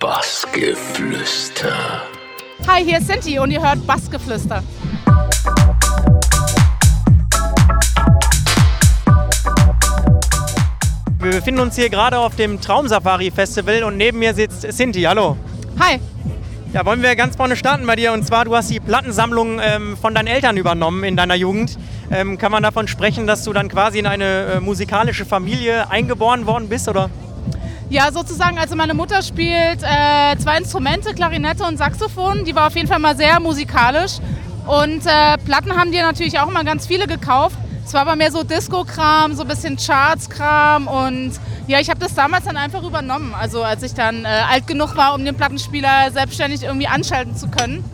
Bassgeflüster. 0.00 2.02
Hi, 2.68 2.84
hier 2.84 2.98
ist 2.98 3.06
Sinti 3.06 3.38
und 3.38 3.50
ihr 3.50 3.62
hört 3.62 3.86
Bassgeflüster. 3.86 4.62
Wir 11.18 11.30
befinden 11.30 11.60
uns 11.60 11.76
hier 11.76 11.88
gerade 11.88 12.18
auf 12.18 12.36
dem 12.36 12.60
Traumsafari 12.60 13.30
Festival 13.30 13.84
und 13.84 13.96
neben 13.96 14.18
mir 14.18 14.34
sitzt 14.34 14.70
Sinti. 14.70 15.02
Hallo. 15.02 15.36
Hi. 15.80 15.98
Ja, 16.74 16.84
wollen 16.84 17.02
wir 17.02 17.16
ganz 17.16 17.36
vorne 17.36 17.56
starten 17.56 17.86
bei 17.86 17.96
dir. 17.96 18.12
Und 18.12 18.26
zwar, 18.26 18.44
du 18.44 18.54
hast 18.54 18.70
die 18.70 18.80
Plattensammlung 18.80 19.60
ähm, 19.62 19.96
von 19.96 20.14
deinen 20.14 20.26
Eltern 20.26 20.58
übernommen 20.58 21.04
in 21.04 21.16
deiner 21.16 21.36
Jugend. 21.36 21.78
Ähm, 22.10 22.36
kann 22.36 22.52
man 22.52 22.62
davon 22.62 22.86
sprechen, 22.86 23.26
dass 23.26 23.44
du 23.44 23.54
dann 23.54 23.68
quasi 23.68 23.98
in 23.98 24.06
eine 24.06 24.44
äh, 24.44 24.60
musikalische 24.60 25.24
Familie 25.24 25.90
eingeboren 25.90 26.46
worden 26.46 26.68
bist, 26.68 26.86
oder? 26.86 27.08
Ja, 27.88 28.10
sozusagen, 28.10 28.58
also 28.58 28.74
meine 28.74 28.94
Mutter 28.94 29.22
spielt 29.22 29.82
äh, 29.82 30.36
zwei 30.38 30.58
Instrumente, 30.58 31.14
Klarinette 31.14 31.62
und 31.62 31.78
Saxophon. 31.78 32.44
Die 32.44 32.54
war 32.54 32.66
auf 32.66 32.74
jeden 32.74 32.88
Fall 32.88 32.98
mal 32.98 33.16
sehr 33.16 33.38
musikalisch. 33.38 34.18
Und 34.66 35.06
äh, 35.06 35.38
Platten 35.44 35.76
haben 35.76 35.92
die 35.92 35.98
natürlich 35.98 36.40
auch 36.40 36.48
immer 36.48 36.64
ganz 36.64 36.88
viele 36.88 37.06
gekauft. 37.06 37.56
Es 37.84 37.94
war 37.94 38.00
aber 38.00 38.16
mehr 38.16 38.32
so 38.32 38.42
Disco-Kram, 38.42 39.36
so 39.36 39.42
ein 39.42 39.48
bisschen 39.48 39.76
Charts-Kram 39.76 40.88
und 40.88 41.34
ja, 41.68 41.78
ich 41.78 41.88
habe 41.88 42.00
das 42.00 42.14
damals 42.14 42.44
dann 42.44 42.56
einfach 42.56 42.82
übernommen. 42.82 43.32
Also 43.40 43.62
als 43.62 43.84
ich 43.84 43.94
dann 43.94 44.24
äh, 44.24 44.28
alt 44.28 44.66
genug 44.66 44.96
war, 44.96 45.14
um 45.14 45.24
den 45.24 45.36
Plattenspieler 45.36 46.10
selbstständig 46.10 46.64
irgendwie 46.64 46.88
anschalten 46.88 47.36
zu 47.36 47.46
können. 47.46 47.84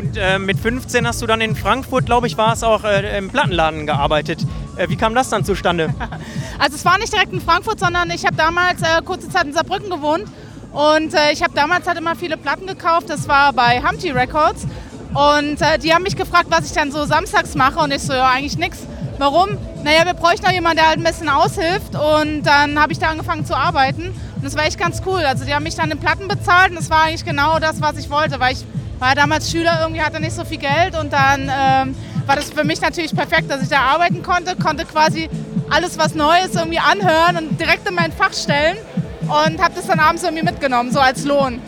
Und 0.00 0.16
äh, 0.16 0.38
mit 0.38 0.58
15 0.58 1.06
hast 1.06 1.20
du 1.20 1.26
dann 1.26 1.42
in 1.42 1.54
Frankfurt, 1.54 2.06
glaube 2.06 2.26
ich, 2.26 2.38
war 2.38 2.54
es 2.54 2.62
auch 2.62 2.84
äh, 2.84 3.18
im 3.18 3.28
Plattenladen 3.28 3.86
gearbeitet. 3.86 4.40
Äh, 4.76 4.88
wie 4.88 4.96
kam 4.96 5.14
das 5.14 5.28
dann 5.28 5.44
zustande? 5.44 5.94
also 6.58 6.76
es 6.76 6.86
war 6.86 6.96
nicht 6.96 7.12
direkt 7.12 7.34
in 7.34 7.40
Frankfurt, 7.42 7.78
sondern 7.80 8.10
ich 8.10 8.24
habe 8.24 8.34
damals 8.34 8.80
äh, 8.80 9.02
kurze 9.04 9.28
Zeit 9.28 9.44
in 9.44 9.52
Saarbrücken 9.52 9.90
gewohnt 9.90 10.24
und 10.72 11.12
äh, 11.12 11.32
ich 11.32 11.42
habe 11.42 11.52
damals 11.54 11.86
halt 11.86 11.98
immer 11.98 12.16
viele 12.16 12.38
Platten 12.38 12.66
gekauft. 12.66 13.10
Das 13.10 13.28
war 13.28 13.52
bei 13.52 13.82
Humpty 13.82 14.10
Records 14.10 14.66
und 15.12 15.60
äh, 15.60 15.78
die 15.78 15.92
haben 15.92 16.02
mich 16.02 16.16
gefragt, 16.16 16.46
was 16.48 16.64
ich 16.64 16.72
dann 16.72 16.90
so 16.90 17.04
samstags 17.04 17.54
mache. 17.54 17.78
Und 17.80 17.92
ich 17.92 18.00
so, 18.00 18.14
ja, 18.14 18.30
eigentlich 18.30 18.56
nichts. 18.56 18.86
Warum? 19.18 19.50
Naja, 19.84 20.06
wir 20.06 20.14
bräuchten 20.14 20.46
noch 20.46 20.52
jemanden, 20.52 20.78
der 20.78 20.88
halt 20.88 20.98
ein 20.98 21.04
bisschen 21.04 21.28
aushilft. 21.28 21.94
Und 21.94 22.44
dann 22.44 22.80
habe 22.80 22.92
ich 22.92 22.98
da 22.98 23.08
angefangen 23.08 23.44
zu 23.44 23.54
arbeiten. 23.54 24.14
Und 24.36 24.44
das 24.44 24.56
war 24.56 24.64
echt 24.64 24.78
ganz 24.78 25.02
cool. 25.04 25.20
Also 25.20 25.44
die 25.44 25.54
haben 25.54 25.64
mich 25.64 25.74
dann 25.74 25.90
in 25.90 25.98
Platten 25.98 26.26
bezahlt 26.26 26.70
und 26.70 26.78
das 26.78 26.88
war 26.88 27.02
eigentlich 27.02 27.26
genau 27.26 27.58
das, 27.58 27.82
was 27.82 27.98
ich 27.98 28.08
wollte. 28.08 28.40
Weil 28.40 28.54
ich 28.54 28.64
war 29.00 29.14
damals 29.14 29.50
Schüler, 29.50 29.80
irgendwie 29.82 30.02
hatte 30.02 30.20
nicht 30.20 30.34
so 30.34 30.44
viel 30.44 30.58
Geld. 30.58 30.96
Und 30.98 31.12
dann 31.12 31.42
ähm, 31.42 31.96
war 32.26 32.36
das 32.36 32.50
für 32.50 32.64
mich 32.64 32.80
natürlich 32.80 33.14
perfekt, 33.14 33.50
dass 33.50 33.62
ich 33.62 33.68
da 33.68 33.80
arbeiten 33.80 34.22
konnte. 34.22 34.54
Konnte 34.54 34.84
quasi 34.84 35.28
alles, 35.70 35.98
was 35.98 36.14
neu 36.14 36.36
ist, 36.44 36.54
irgendwie 36.54 36.78
anhören 36.78 37.36
und 37.36 37.58
direkt 37.58 37.88
in 37.88 37.94
mein 37.94 38.12
Fach 38.12 38.32
stellen. 38.32 38.76
Und 39.22 39.62
habe 39.62 39.74
das 39.74 39.86
dann 39.86 39.98
abends 39.98 40.22
irgendwie 40.22 40.44
mitgenommen, 40.44 40.92
so 40.92 41.00
als 41.00 41.24
Lohn. 41.24 41.60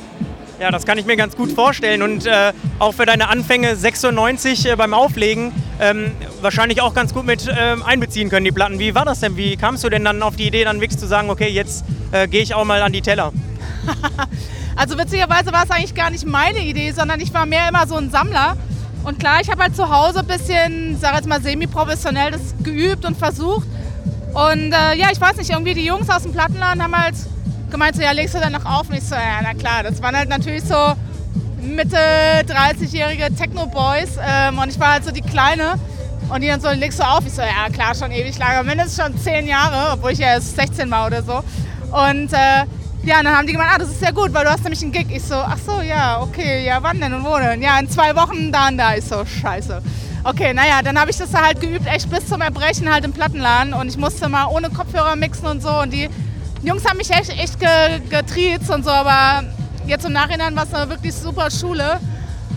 Ja, 0.60 0.70
das 0.70 0.86
kann 0.86 0.98
ich 0.98 1.06
mir 1.06 1.16
ganz 1.16 1.34
gut 1.34 1.50
vorstellen 1.50 2.02
und 2.02 2.24
äh, 2.24 2.52
auch 2.78 2.92
für 2.92 3.04
deine 3.04 3.28
Anfänge 3.28 3.74
96 3.74 4.66
äh, 4.66 4.76
beim 4.76 4.94
Auflegen 4.94 5.52
ähm, 5.80 6.12
wahrscheinlich 6.40 6.80
auch 6.80 6.94
ganz 6.94 7.12
gut 7.12 7.26
mit 7.26 7.48
äh, 7.48 7.74
einbeziehen 7.84 8.28
können, 8.28 8.44
die 8.44 8.52
Platten. 8.52 8.78
Wie 8.78 8.94
war 8.94 9.04
das 9.04 9.18
denn? 9.18 9.36
Wie 9.36 9.56
kamst 9.56 9.82
du 9.82 9.88
denn 9.88 10.04
dann 10.04 10.22
auf 10.22 10.36
die 10.36 10.46
Idee, 10.46 10.62
dann 10.62 10.80
wirklich 10.80 11.00
zu 11.00 11.08
sagen, 11.08 11.30
okay, 11.30 11.48
jetzt 11.48 11.84
äh, 12.12 12.28
gehe 12.28 12.42
ich 12.42 12.54
auch 12.54 12.64
mal 12.64 12.80
an 12.82 12.92
die 12.92 13.02
Teller? 13.02 13.32
also 14.76 14.98
witzigerweise 14.98 15.52
war 15.52 15.64
es 15.64 15.70
eigentlich 15.70 15.94
gar 15.94 16.10
nicht 16.10 16.26
meine 16.26 16.60
Idee, 16.60 16.92
sondern 16.92 17.20
ich 17.20 17.32
war 17.32 17.46
mehr 17.46 17.68
immer 17.68 17.86
so 17.86 17.96
ein 17.96 18.10
Sammler. 18.10 18.56
Und 19.04 19.18
klar, 19.18 19.40
ich 19.40 19.50
habe 19.50 19.62
halt 19.62 19.74
zu 19.74 19.90
Hause 19.90 20.20
ein 20.20 20.26
bisschen, 20.26 20.98
sag 21.00 21.14
jetzt 21.16 21.26
mal 21.26 21.42
semi-professionell 21.42 22.30
das 22.30 22.54
geübt 22.62 23.04
und 23.04 23.16
versucht. 23.16 23.66
Und 24.32 24.72
äh, 24.72 24.96
ja, 24.96 25.08
ich 25.12 25.20
weiß 25.20 25.36
nicht, 25.36 25.50
irgendwie 25.50 25.74
die 25.74 25.84
Jungs 25.84 26.08
aus 26.08 26.22
dem 26.22 26.32
Plattenladen 26.32 26.82
haben 26.82 26.96
halt 26.96 27.14
gemeint, 27.70 27.96
so, 27.96 28.02
ja, 28.02 28.12
legst 28.12 28.34
du 28.34 28.40
dann 28.40 28.52
noch 28.52 28.64
auf? 28.64 28.88
Und 28.88 28.96
ich 28.96 29.04
so, 29.04 29.14
ja, 29.14 29.40
na 29.42 29.54
klar, 29.54 29.82
das 29.82 30.00
waren 30.02 30.16
halt 30.16 30.28
natürlich 30.28 30.62
so 30.62 30.94
Mitte 31.60 31.96
30-jährige 32.46 33.34
Techno-Boys 33.34 34.18
ähm, 34.24 34.58
und 34.58 34.68
ich 34.68 34.78
war 34.78 34.92
halt 34.92 35.04
so 35.04 35.10
die 35.10 35.22
Kleine. 35.22 35.74
Und 36.28 36.40
die 36.40 36.46
dann 36.46 36.60
so, 36.60 36.70
legst 36.70 36.98
du 36.98 37.04
auf? 37.04 37.26
Ich 37.26 37.32
so, 37.32 37.42
ja 37.42 37.68
klar, 37.70 37.94
schon 37.94 38.10
ewig 38.10 38.38
lange, 38.38 38.62
mindestens 38.64 39.04
schon 39.04 39.18
zehn 39.18 39.46
Jahre, 39.46 39.92
obwohl 39.92 40.12
ich 40.12 40.18
ja 40.18 40.28
erst 40.28 40.56
16 40.56 40.90
war 40.90 41.06
oder 41.06 41.22
so. 41.22 41.42
Und 41.90 42.32
äh, 42.32 42.64
ja, 43.04 43.22
dann 43.22 43.36
haben 43.36 43.46
die 43.46 43.52
gemeint, 43.52 43.72
ah, 43.74 43.78
das 43.78 43.90
ist 43.90 44.02
ja 44.02 44.10
gut, 44.10 44.32
weil 44.32 44.44
du 44.44 44.50
hast 44.50 44.62
nämlich 44.62 44.82
einen 44.82 44.92
Gig. 44.92 45.06
Ich 45.10 45.24
so, 45.24 45.34
ach 45.34 45.58
so, 45.64 45.80
ja, 45.80 46.20
okay, 46.20 46.64
ja, 46.64 46.82
wann 46.82 47.00
denn 47.00 47.12
und 47.12 47.24
wo 47.24 47.36
denn? 47.36 47.60
Ja, 47.60 47.78
in 47.78 47.90
zwei 47.90 48.14
Wochen 48.14 48.52
da 48.52 48.68
und 48.68 48.78
da. 48.78 48.94
Ich 48.94 49.04
so, 49.04 49.24
scheiße. 49.24 49.82
Okay, 50.24 50.54
naja, 50.54 50.82
dann 50.84 50.98
habe 50.98 51.10
ich 51.10 51.16
das 51.16 51.34
halt 51.34 51.60
geübt, 51.60 51.86
echt 51.86 52.08
bis 52.08 52.28
zum 52.28 52.40
Erbrechen 52.42 52.92
halt 52.92 53.04
im 53.04 53.12
Plattenladen 53.12 53.74
und 53.74 53.88
ich 53.88 53.96
musste 53.96 54.28
mal 54.28 54.46
ohne 54.46 54.70
Kopfhörer 54.70 55.16
mixen 55.16 55.46
und 55.46 55.60
so 55.60 55.80
und 55.80 55.92
die 55.92 56.08
Jungs 56.62 56.84
haben 56.88 56.96
mich 56.96 57.10
echt, 57.10 57.30
echt 57.30 57.58
getriezt 58.08 58.70
und 58.70 58.84
so, 58.84 58.90
aber 58.90 59.44
jetzt 59.84 60.04
im 60.04 60.12
Nachhinein 60.12 60.54
war 60.54 60.62
es 60.62 60.72
eine 60.72 60.88
wirklich 60.88 61.12
super 61.12 61.50
Schule. 61.50 61.98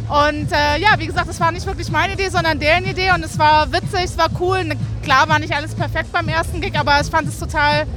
Und 0.08 0.52
äh, 0.52 0.78
ja, 0.80 0.90
wie 1.00 1.08
gesagt, 1.08 1.28
es 1.28 1.40
war 1.40 1.52
nicht 1.52 1.66
wirklich 1.66 1.90
meine 1.90 2.14
Idee, 2.14 2.30
sondern 2.30 2.60
deren 2.60 2.86
Idee 2.86 3.12
und 3.16 3.26
es 3.26 3.40
war 3.40 3.72
witzig, 3.72 4.04
es 4.04 4.18
war 4.20 4.28
cool. 4.40 4.64
Klar 5.02 5.28
war 5.28 5.40
nicht 5.40 5.56
alles 5.56 5.74
perfekt 5.74 6.12
beim 6.12 6.28
ersten 6.28 6.62
Gig, 6.62 6.78
aber 6.78 7.02
ich 7.02 7.08
fand 7.08 7.28
es 7.28 7.40
total, 7.40 7.88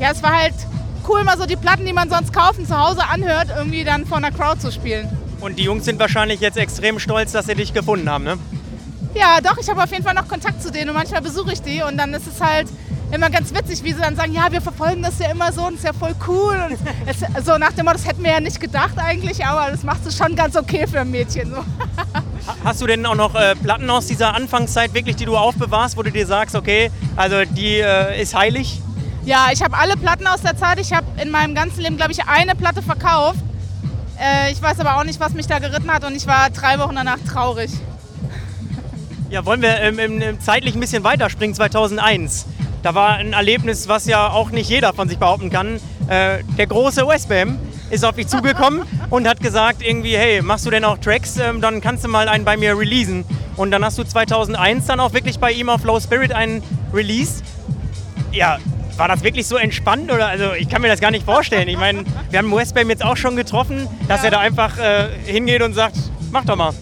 ja, 0.00 0.12
es 0.12 0.22
war 0.22 0.32
halt 0.32 0.54
cool, 1.08 1.24
mal 1.24 1.38
so 1.38 1.46
die 1.46 1.56
Platten, 1.56 1.84
die 1.84 1.92
man 1.92 2.08
sonst 2.10 2.32
kaufen, 2.32 2.66
zu 2.66 2.78
Hause 2.78 3.02
anhört, 3.08 3.48
irgendwie 3.56 3.84
dann 3.84 4.06
vor 4.06 4.18
einer 4.18 4.30
Crowd 4.30 4.60
zu 4.60 4.70
spielen. 4.70 5.08
Und 5.40 5.58
die 5.58 5.64
Jungs 5.64 5.84
sind 5.84 5.98
wahrscheinlich 5.98 6.40
jetzt 6.40 6.56
extrem 6.56 6.98
stolz, 6.98 7.32
dass 7.32 7.46
sie 7.46 7.54
dich 7.54 7.72
gefunden 7.72 8.08
haben, 8.08 8.24
ne? 8.24 8.38
Ja, 9.14 9.40
doch, 9.42 9.58
ich 9.58 9.68
habe 9.68 9.82
auf 9.82 9.90
jeden 9.90 10.04
Fall 10.04 10.14
noch 10.14 10.28
Kontakt 10.28 10.62
zu 10.62 10.70
denen 10.70 10.90
und 10.90 10.96
manchmal 10.96 11.20
besuche 11.20 11.52
ich 11.52 11.60
die 11.60 11.82
und 11.82 11.98
dann 11.98 12.14
ist 12.14 12.26
es 12.26 12.40
halt, 12.40 12.68
immer 13.12 13.28
ganz 13.28 13.54
witzig, 13.54 13.84
wie 13.84 13.92
sie 13.92 14.00
dann 14.00 14.16
sagen, 14.16 14.32
ja, 14.32 14.50
wir 14.50 14.62
verfolgen 14.62 15.02
das 15.02 15.18
ja 15.18 15.30
immer 15.30 15.52
so 15.52 15.66
und 15.66 15.74
ist 15.74 15.84
ja 15.84 15.92
voll 15.92 16.14
cool. 16.26 16.56
Und 16.68 16.78
es, 17.06 17.44
so 17.44 17.58
nach 17.58 17.72
dem 17.72 17.84
Motto, 17.84 17.98
das 17.98 18.06
hätten 18.06 18.24
wir 18.24 18.32
ja 18.32 18.40
nicht 18.40 18.58
gedacht 18.58 18.94
eigentlich, 18.96 19.44
aber 19.44 19.70
das 19.70 19.82
macht 19.82 20.04
es 20.06 20.16
schon 20.16 20.34
ganz 20.34 20.56
okay 20.56 20.86
für 20.86 21.00
ein 21.00 21.10
Mädchen. 21.10 21.50
So. 21.50 21.64
Hast 22.64 22.80
du 22.80 22.86
denn 22.86 23.04
auch 23.06 23.14
noch 23.14 23.34
äh, 23.34 23.54
Platten 23.54 23.88
aus 23.90 24.06
dieser 24.06 24.34
Anfangszeit 24.34 24.94
wirklich, 24.94 25.16
die 25.16 25.26
du 25.26 25.36
aufbewahrst, 25.36 25.96
wo 25.96 26.02
du 26.02 26.10
dir 26.10 26.26
sagst, 26.26 26.56
okay, 26.56 26.90
also 27.14 27.44
die 27.44 27.78
äh, 27.78 28.20
ist 28.20 28.34
heilig? 28.34 28.80
Ja, 29.24 29.48
ich 29.52 29.62
habe 29.62 29.78
alle 29.78 29.96
Platten 29.96 30.26
aus 30.26 30.42
der 30.42 30.56
Zeit. 30.56 30.80
Ich 30.80 30.92
habe 30.92 31.06
in 31.20 31.30
meinem 31.30 31.54
ganzen 31.54 31.80
Leben, 31.80 31.96
glaube 31.96 32.12
ich, 32.12 32.24
eine 32.24 32.56
Platte 32.56 32.82
verkauft. 32.82 33.38
Äh, 34.20 34.50
ich 34.50 34.60
weiß 34.60 34.80
aber 34.80 34.98
auch 34.98 35.04
nicht, 35.04 35.20
was 35.20 35.32
mich 35.32 35.46
da 35.46 35.60
geritten 35.60 35.92
hat 35.92 36.04
und 36.04 36.16
ich 36.16 36.26
war 36.26 36.50
drei 36.50 36.78
Wochen 36.78 36.96
danach 36.96 37.18
traurig. 37.28 37.70
Ja, 39.30 39.46
wollen 39.46 39.62
wir 39.62 39.80
ähm, 39.80 39.98
im, 39.98 40.40
zeitlich 40.40 40.74
ein 40.74 40.80
bisschen 40.80 41.04
weiterspringen, 41.04 41.54
2001. 41.54 42.46
Da 42.82 42.94
war 42.96 43.14
ein 43.14 43.32
Erlebnis, 43.32 43.86
was 43.86 44.06
ja 44.06 44.28
auch 44.28 44.50
nicht 44.50 44.68
jeder 44.68 44.92
von 44.92 45.08
sich 45.08 45.18
behaupten 45.18 45.50
kann. 45.50 45.76
Äh, 46.08 46.42
der 46.58 46.66
große 46.66 47.06
Westbam 47.06 47.58
ist 47.90 48.04
auf 48.04 48.16
dich 48.16 48.26
zugekommen 48.26 48.82
und 49.10 49.28
hat 49.28 49.40
gesagt 49.40 49.82
irgendwie, 49.82 50.16
hey, 50.16 50.42
machst 50.42 50.66
du 50.66 50.70
denn 50.70 50.84
auch 50.84 50.98
Tracks? 50.98 51.36
Ähm, 51.38 51.60
dann 51.60 51.80
kannst 51.80 52.04
du 52.04 52.08
mal 52.08 52.28
einen 52.28 52.44
bei 52.44 52.56
mir 52.56 52.76
releasen. 52.76 53.24
Und 53.56 53.70
dann 53.70 53.84
hast 53.84 53.98
du 53.98 54.04
2001 54.04 54.86
dann 54.86 54.98
auch 54.98 55.12
wirklich 55.12 55.38
bei 55.38 55.52
ihm 55.52 55.68
auf 55.68 55.84
Low 55.84 56.00
Spirit 56.00 56.32
einen 56.32 56.62
released. 56.92 57.44
Ja, 58.32 58.58
war 58.96 59.08
das 59.08 59.22
wirklich 59.22 59.46
so 59.46 59.56
entspannt 59.56 60.10
oder 60.12 60.28
also 60.28 60.52
ich 60.52 60.68
kann 60.68 60.82
mir 60.82 60.88
das 60.88 61.00
gar 61.00 61.10
nicht 61.10 61.24
vorstellen. 61.24 61.68
Ich 61.68 61.78
meine, 61.78 62.04
wir 62.30 62.38
haben 62.38 62.54
Westbam 62.54 62.88
jetzt 62.90 63.04
auch 63.04 63.16
schon 63.16 63.36
getroffen, 63.36 63.88
dass 64.08 64.20
ja. 64.20 64.26
er 64.26 64.30
da 64.32 64.40
einfach 64.40 64.78
äh, 64.78 65.08
hingeht 65.24 65.62
und 65.62 65.74
sagt, 65.74 65.96
mach 66.30 66.44
doch 66.44 66.56
mal. 66.56 66.72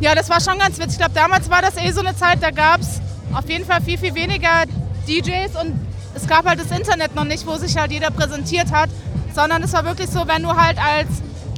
Ja, 0.00 0.14
das 0.14 0.30
war 0.30 0.40
schon 0.40 0.58
ganz 0.58 0.78
witzig. 0.78 0.92
Ich 0.92 0.98
glaube, 0.98 1.14
damals 1.14 1.50
war 1.50 1.62
das 1.62 1.76
eh 1.76 1.90
so 1.90 2.00
eine 2.00 2.16
Zeit, 2.16 2.42
da 2.42 2.50
gab 2.50 2.80
es 2.80 3.00
auf 3.32 3.48
jeden 3.48 3.64
Fall 3.64 3.80
viel, 3.80 3.98
viel 3.98 4.14
weniger 4.14 4.64
DJs 5.06 5.56
und 5.60 5.78
es 6.14 6.26
gab 6.26 6.46
halt 6.46 6.58
das 6.58 6.70
Internet 6.76 7.14
noch 7.14 7.24
nicht, 7.24 7.46
wo 7.46 7.56
sich 7.56 7.76
halt 7.76 7.92
jeder 7.92 8.10
präsentiert 8.10 8.72
hat, 8.72 8.90
sondern 9.34 9.62
es 9.62 9.72
war 9.72 9.84
wirklich 9.84 10.08
so, 10.08 10.26
wenn 10.26 10.42
du 10.42 10.54
halt 10.54 10.78
als 10.78 11.08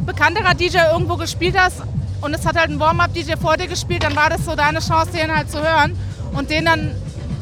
bekannterer 0.04 0.54
DJ 0.54 0.78
irgendwo 0.92 1.16
gespielt 1.16 1.56
hast 1.58 1.82
und 2.20 2.34
es 2.34 2.46
hat 2.46 2.56
halt 2.56 2.70
ein 2.70 2.80
Warm-Up-DJ 2.80 3.34
vor 3.40 3.56
dir 3.56 3.66
gespielt, 3.66 4.02
dann 4.04 4.16
war 4.16 4.30
das 4.30 4.44
so 4.44 4.54
deine 4.54 4.80
Chance, 4.80 5.12
den 5.12 5.34
halt 5.34 5.50
zu 5.50 5.62
hören 5.62 5.96
und 6.32 6.50
den 6.50 6.64
dann, 6.64 6.90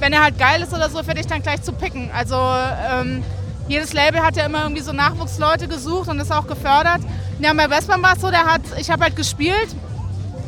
wenn 0.01 0.13
er 0.13 0.23
halt 0.23 0.39
geil 0.39 0.63
ist 0.63 0.73
oder 0.73 0.91
so, 0.91 1.03
für 1.03 1.15
dich 1.15 1.27
dann 1.27 1.43
gleich 1.43 1.63
zu 1.63 1.73
picken. 1.73 2.11
Also 2.13 2.37
ähm, 2.37 3.23
jedes 3.69 3.93
Label 3.93 4.23
hat 4.23 4.37
ja 4.37 4.47
immer 4.47 4.63
irgendwie 4.63 4.83
so 4.83 4.93
Nachwuchsleute 4.93 5.69
gesucht 5.69 6.09
und 6.09 6.19
ist 6.19 6.33
auch 6.33 6.47
gefördert. 6.47 7.01
Ja, 7.39 7.53
bei 7.53 7.71
Westbam 7.71 8.03
war 8.03 8.15
es 8.15 8.21
so, 8.21 8.31
der 8.31 8.45
hat, 8.45 8.63
ich 8.79 8.91
habe 8.91 9.05
halt 9.05 9.17
gespielt, 9.17 9.69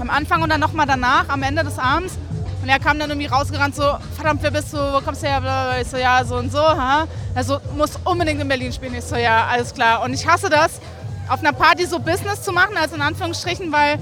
am 0.00 0.10
Anfang 0.10 0.42
und 0.42 0.50
dann 0.50 0.60
nochmal 0.60 0.86
danach, 0.86 1.28
am 1.28 1.42
Ende 1.42 1.62
des 1.62 1.78
Abends. 1.78 2.18
Und 2.62 2.68
er 2.68 2.78
kam 2.78 2.98
dann 2.98 3.10
irgendwie 3.10 3.26
rausgerannt, 3.26 3.74
so, 3.74 3.82
verdammt, 4.14 4.42
wer 4.42 4.50
bist 4.50 4.72
du, 4.72 4.76
wo 4.76 5.00
kommst 5.00 5.22
du 5.22 5.26
her? 5.26 5.76
Ich 5.80 5.88
so, 5.88 5.96
ja, 5.96 6.24
so 6.24 6.36
und 6.36 6.52
so, 6.52 6.60
ha? 6.60 7.06
Also, 7.34 7.58
muss 7.76 7.90
unbedingt 8.04 8.40
in 8.40 8.46
Berlin 8.46 8.72
spielen. 8.72 8.94
Ich 8.94 9.04
so, 9.04 9.16
ja, 9.16 9.46
alles 9.46 9.74
klar. 9.74 10.02
Und 10.02 10.12
ich 10.12 10.26
hasse 10.26 10.48
das, 10.48 10.80
auf 11.28 11.40
einer 11.40 11.52
Party 11.52 11.86
so 11.86 11.98
Business 11.98 12.42
zu 12.42 12.52
machen, 12.52 12.76
also 12.76 12.94
in 12.94 13.02
Anführungsstrichen, 13.02 13.72
weil 13.72 13.98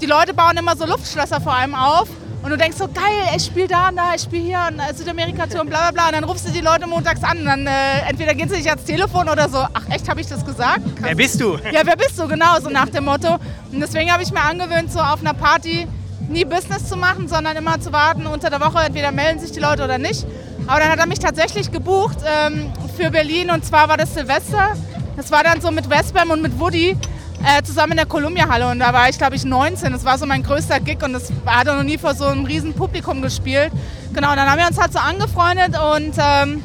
die 0.00 0.06
Leute 0.06 0.34
bauen 0.34 0.56
immer 0.56 0.76
so 0.76 0.86
Luftschlösser 0.86 1.40
vor 1.40 1.54
allem 1.54 1.74
auf. 1.74 2.08
Und 2.46 2.52
du 2.52 2.58
denkst 2.58 2.76
so, 2.78 2.86
geil, 2.86 3.34
ich 3.36 3.46
spiele 3.46 3.66
da 3.66 3.88
und 3.88 3.96
da, 3.96 4.14
ich 4.14 4.22
spiele 4.22 4.44
hier 4.44 4.68
in 4.68 4.96
Südamerika-Tour 4.96 5.62
und 5.62 5.68
bla 5.68 5.90
bla 5.90 5.90
bla. 5.90 6.06
Und 6.06 6.12
dann 6.12 6.22
rufst 6.22 6.46
du 6.46 6.52
die 6.52 6.60
Leute 6.60 6.86
montags 6.86 7.24
an 7.24 7.38
und 7.38 7.44
dann 7.44 7.66
äh, 7.66 8.08
entweder 8.08 8.36
gehen 8.36 8.48
sie 8.48 8.54
dich 8.54 8.68
ans 8.68 8.84
Telefon 8.84 9.28
oder 9.28 9.48
so, 9.48 9.58
ach 9.58 9.82
echt, 9.90 10.08
habe 10.08 10.20
ich 10.20 10.28
das 10.28 10.46
gesagt? 10.46 10.78
Krass. 10.94 11.08
Wer 11.08 11.16
bist 11.16 11.40
du? 11.40 11.58
Ja, 11.72 11.80
wer 11.82 11.96
bist 11.96 12.16
du, 12.16 12.28
genau, 12.28 12.60
so 12.62 12.70
nach 12.70 12.88
dem 12.88 13.06
Motto. 13.06 13.34
Und 13.72 13.80
deswegen 13.80 14.12
habe 14.12 14.22
ich 14.22 14.30
mir 14.30 14.42
angewöhnt, 14.42 14.92
so 14.92 15.00
auf 15.00 15.22
einer 15.22 15.34
Party 15.34 15.88
nie 16.28 16.44
Business 16.44 16.88
zu 16.88 16.96
machen, 16.96 17.26
sondern 17.26 17.56
immer 17.56 17.80
zu 17.80 17.92
warten 17.92 18.28
unter 18.28 18.48
der 18.48 18.60
Woche, 18.60 18.78
entweder 18.78 19.10
melden 19.10 19.40
sich 19.40 19.50
die 19.50 19.58
Leute 19.58 19.82
oder 19.82 19.98
nicht. 19.98 20.24
Aber 20.68 20.78
dann 20.78 20.90
hat 20.90 21.00
er 21.00 21.06
mich 21.06 21.18
tatsächlich 21.18 21.72
gebucht 21.72 22.18
ähm, 22.24 22.72
für 22.96 23.10
Berlin 23.10 23.50
und 23.50 23.64
zwar 23.64 23.88
war 23.88 23.96
das 23.96 24.14
Silvester 24.14 24.76
Das 25.16 25.32
war 25.32 25.42
dann 25.42 25.60
so 25.60 25.72
mit 25.72 25.90
Westbam 25.90 26.30
und 26.30 26.42
mit 26.42 26.60
Woody 26.60 26.96
äh, 27.46 27.62
zusammen 27.62 27.92
in 27.92 27.98
der 27.98 28.06
Columbia-Halle 28.06 28.68
und 28.68 28.80
da 28.80 28.92
war 28.92 29.08
ich, 29.08 29.18
glaube 29.18 29.36
ich, 29.36 29.44
19. 29.44 29.92
Das 29.92 30.04
war 30.04 30.18
so 30.18 30.26
mein 30.26 30.42
größter 30.42 30.80
Gig 30.80 31.02
und 31.02 31.12
das 31.12 31.30
hat 31.46 31.68
er 31.68 31.76
noch 31.76 31.84
nie 31.84 31.96
vor 31.96 32.14
so 32.14 32.24
einem 32.24 32.44
riesen 32.44 32.74
Publikum 32.74 33.22
gespielt. 33.22 33.70
Genau, 34.12 34.34
dann 34.34 34.50
haben 34.50 34.58
wir 34.58 34.66
uns 34.66 34.78
halt 34.78 34.92
so 34.92 34.98
angefreundet 34.98 35.78
und 35.78 36.14
ähm, 36.18 36.62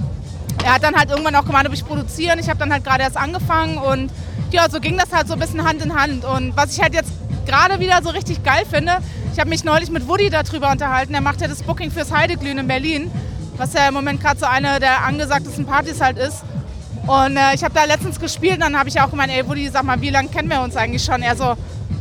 er 0.63 0.75
hat 0.75 0.83
dann 0.83 0.95
halt 0.95 1.11
irgendwann 1.11 1.35
auch 1.35 1.45
gemeint, 1.45 1.67
ob 1.67 1.73
ich 1.73 1.85
produzieren. 1.85 2.39
Ich 2.39 2.49
habe 2.49 2.57
dann 2.57 2.73
halt 2.73 2.83
gerade 2.83 3.03
erst 3.03 3.17
angefangen 3.17 3.77
und 3.77 4.11
ja, 4.51 4.69
so 4.69 4.79
ging 4.79 4.97
das 4.97 5.11
halt 5.11 5.27
so 5.27 5.33
ein 5.33 5.39
bisschen 5.39 5.63
Hand 5.63 5.83
in 5.85 5.93
Hand. 5.95 6.25
Und 6.25 6.57
was 6.57 6.75
ich 6.75 6.81
halt 6.81 6.95
jetzt 6.95 7.11
gerade 7.45 7.79
wieder 7.79 8.01
so 8.01 8.09
richtig 8.09 8.43
geil 8.43 8.63
finde, 8.69 8.97
ich 9.33 9.39
habe 9.39 9.49
mich 9.49 9.63
neulich 9.63 9.91
mit 9.91 10.07
Woody 10.07 10.29
darüber 10.29 10.71
unterhalten. 10.71 11.13
Er 11.13 11.21
macht 11.21 11.41
ja 11.41 11.47
das 11.47 11.61
Booking 11.61 11.91
fürs 11.91 12.11
Heideglühen 12.11 12.57
in 12.57 12.67
Berlin, 12.67 13.11
was 13.57 13.73
ja 13.73 13.87
im 13.87 13.93
Moment 13.93 14.19
gerade 14.19 14.39
so 14.39 14.47
eine 14.47 14.79
der 14.79 15.05
angesagtesten 15.05 15.65
Partys 15.65 16.01
halt 16.01 16.17
ist. 16.17 16.43
Und 17.07 17.35
äh, 17.35 17.55
ich 17.55 17.63
habe 17.63 17.73
da 17.73 17.83
letztens 17.85 18.19
gespielt 18.19 18.55
und 18.55 18.61
dann 18.61 18.77
habe 18.77 18.89
ich 18.89 18.99
auch 19.01 19.09
gemeint, 19.09 19.31
ey 19.31 19.47
Woody, 19.47 19.69
sag 19.69 19.83
mal, 19.83 19.99
wie 20.01 20.09
lange 20.09 20.29
kennen 20.29 20.49
wir 20.49 20.61
uns 20.61 20.75
eigentlich 20.75 21.03
schon? 21.03 21.21
Er 21.21 21.35
so, 21.35 21.55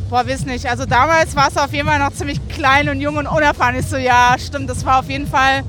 boah, 0.09 0.27
weiß 0.27 0.45
nicht. 0.45 0.67
Also 0.67 0.85
damals 0.85 1.35
war 1.35 1.47
es 1.47 1.57
auf 1.57 1.73
jeden 1.73 1.87
Fall 1.87 1.99
noch 1.99 2.13
ziemlich 2.13 2.39
klein 2.49 2.87
und 2.89 3.01
jung 3.01 3.17
und 3.17 3.27
unerfahren. 3.27 3.75
Ich 3.75 3.87
so, 3.87 3.97
ja, 3.97 4.35
stimmt, 4.37 4.69
das 4.69 4.85
war 4.85 4.99
auf 4.99 5.09
jeden 5.09 5.27
Fall, 5.27 5.63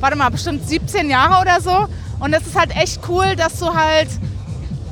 warte 0.00 0.16
mal, 0.16 0.30
bestimmt 0.30 0.68
17 0.68 1.10
Jahre 1.10 1.40
oder 1.40 1.60
so. 1.60 1.88
Und 2.20 2.30
das 2.32 2.46
ist 2.46 2.56
halt 2.56 2.76
echt 2.76 3.00
cool, 3.08 3.34
dass 3.34 3.58
du 3.58 3.74
halt, 3.74 4.08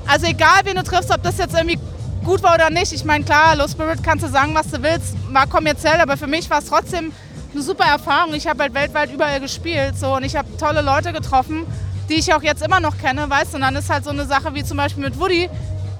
also 0.06 0.26
egal 0.26 0.60
wen 0.64 0.74
du 0.74 0.82
triffst, 0.82 1.12
ob 1.12 1.22
das 1.22 1.38
jetzt 1.38 1.54
irgendwie 1.54 1.78
gut 2.24 2.42
war 2.42 2.54
oder 2.54 2.70
nicht. 2.70 2.92
Ich 2.92 3.04
meine, 3.04 3.24
klar, 3.24 3.54
Low 3.54 3.68
Spirit 3.68 4.02
kannst 4.02 4.24
du 4.24 4.28
sagen, 4.28 4.54
was 4.54 4.68
du 4.68 4.82
willst, 4.82 5.14
war 5.32 5.46
kommerziell, 5.46 6.00
aber 6.00 6.16
für 6.16 6.26
mich 6.26 6.50
war 6.50 6.58
es 6.58 6.66
trotzdem 6.66 7.12
eine 7.52 7.62
super 7.62 7.84
Erfahrung. 7.84 8.34
Ich 8.34 8.48
habe 8.48 8.64
halt 8.64 8.74
weltweit 8.74 9.12
überall 9.12 9.40
gespielt 9.40 9.96
so, 9.96 10.16
und 10.16 10.24
ich 10.24 10.36
habe 10.36 10.48
tolle 10.56 10.82
Leute 10.82 11.12
getroffen 11.12 11.66
die 12.10 12.16
ich 12.16 12.34
auch 12.34 12.42
jetzt 12.42 12.62
immer 12.62 12.80
noch 12.80 12.98
kenne, 12.98 13.30
weißt 13.30 13.52
du, 13.52 13.56
und 13.56 13.62
dann 13.62 13.76
ist 13.76 13.88
halt 13.88 14.04
so 14.04 14.10
eine 14.10 14.26
Sache 14.26 14.52
wie 14.54 14.64
zum 14.64 14.76
Beispiel 14.76 15.04
mit 15.04 15.18
Woody, 15.18 15.48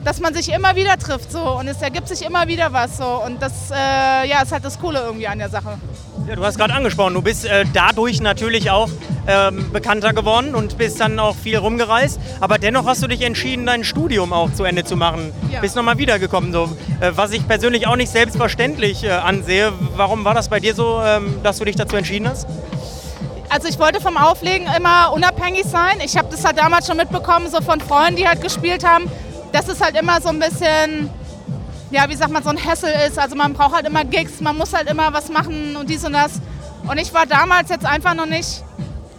dass 0.04 0.20
man 0.20 0.34
sich 0.34 0.52
immer 0.52 0.76
wieder 0.76 0.96
trifft 0.96 1.30
so 1.30 1.58
und 1.58 1.68
es 1.68 1.82
ergibt 1.82 2.08
sich 2.08 2.24
immer 2.24 2.48
wieder 2.48 2.72
was 2.72 2.96
so 2.96 3.22
und 3.24 3.40
das 3.42 3.70
äh, 3.70 4.28
ja, 4.28 4.42
ist 4.42 4.50
halt 4.50 4.64
das 4.64 4.78
Coole 4.78 5.00
irgendwie 5.00 5.28
an 5.28 5.38
der 5.38 5.50
Sache. 5.50 5.78
Ja, 6.26 6.36
du 6.36 6.44
hast 6.44 6.58
gerade 6.58 6.72
angesprochen, 6.72 7.14
du 7.14 7.22
bist 7.22 7.44
äh, 7.44 7.64
dadurch 7.72 8.20
natürlich 8.20 8.70
auch 8.70 8.88
ähm, 9.26 9.70
bekannter 9.72 10.12
geworden 10.12 10.54
und 10.54 10.78
bist 10.78 11.00
dann 11.00 11.18
auch 11.18 11.36
viel 11.36 11.58
rumgereist, 11.58 12.18
aber 12.40 12.58
dennoch 12.58 12.86
hast 12.86 13.02
du 13.02 13.08
dich 13.08 13.20
entschieden, 13.22 13.66
dein 13.66 13.84
Studium 13.84 14.32
auch 14.32 14.52
zu 14.52 14.64
Ende 14.64 14.84
zu 14.84 14.96
machen. 14.96 15.32
Ja. 15.52 15.60
Bist 15.60 15.76
nochmal 15.76 15.98
wiedergekommen, 15.98 16.52
so, 16.52 16.64
äh, 17.00 17.12
was 17.14 17.32
ich 17.32 17.46
persönlich 17.46 17.86
auch 17.86 17.96
nicht 17.96 18.10
selbstverständlich 18.10 19.04
äh, 19.04 19.10
ansehe. 19.10 19.72
Warum 19.96 20.24
war 20.24 20.34
das 20.34 20.48
bei 20.48 20.60
dir 20.60 20.74
so, 20.74 21.00
ähm, 21.04 21.34
dass 21.42 21.58
du 21.58 21.64
dich 21.64 21.76
dazu 21.76 21.96
entschieden 21.96 22.28
hast? 22.28 22.46
Also 23.50 23.66
ich 23.66 23.80
wollte 23.80 24.00
vom 24.00 24.16
Auflegen 24.16 24.68
immer 24.76 25.12
unabhängig 25.12 25.64
sein. 25.64 25.98
Ich 26.04 26.16
habe 26.16 26.28
das 26.30 26.44
halt 26.44 26.56
damals 26.56 26.86
schon 26.86 26.96
mitbekommen, 26.96 27.50
so 27.50 27.60
von 27.60 27.80
Freunden, 27.80 28.14
die 28.14 28.28
halt 28.28 28.40
gespielt 28.40 28.86
haben, 28.86 29.10
dass 29.50 29.66
es 29.66 29.80
halt 29.80 30.00
immer 30.00 30.20
so 30.20 30.28
ein 30.28 30.38
bisschen, 30.38 31.10
ja, 31.90 32.08
wie 32.08 32.14
sagt 32.14 32.30
man, 32.30 32.44
so 32.44 32.50
ein 32.50 32.64
Hassel 32.64 32.92
ist. 33.08 33.18
Also 33.18 33.34
man 33.34 33.52
braucht 33.52 33.74
halt 33.74 33.88
immer 33.88 34.04
Gigs, 34.04 34.40
man 34.40 34.56
muss 34.56 34.72
halt 34.72 34.88
immer 34.88 35.12
was 35.12 35.30
machen 35.30 35.74
und 35.76 35.90
dies 35.90 36.04
und 36.04 36.12
das. 36.12 36.40
Und 36.88 36.98
ich 36.98 37.12
war 37.12 37.26
damals 37.26 37.70
jetzt 37.70 37.84
einfach 37.84 38.14
noch 38.14 38.26
nicht 38.26 38.62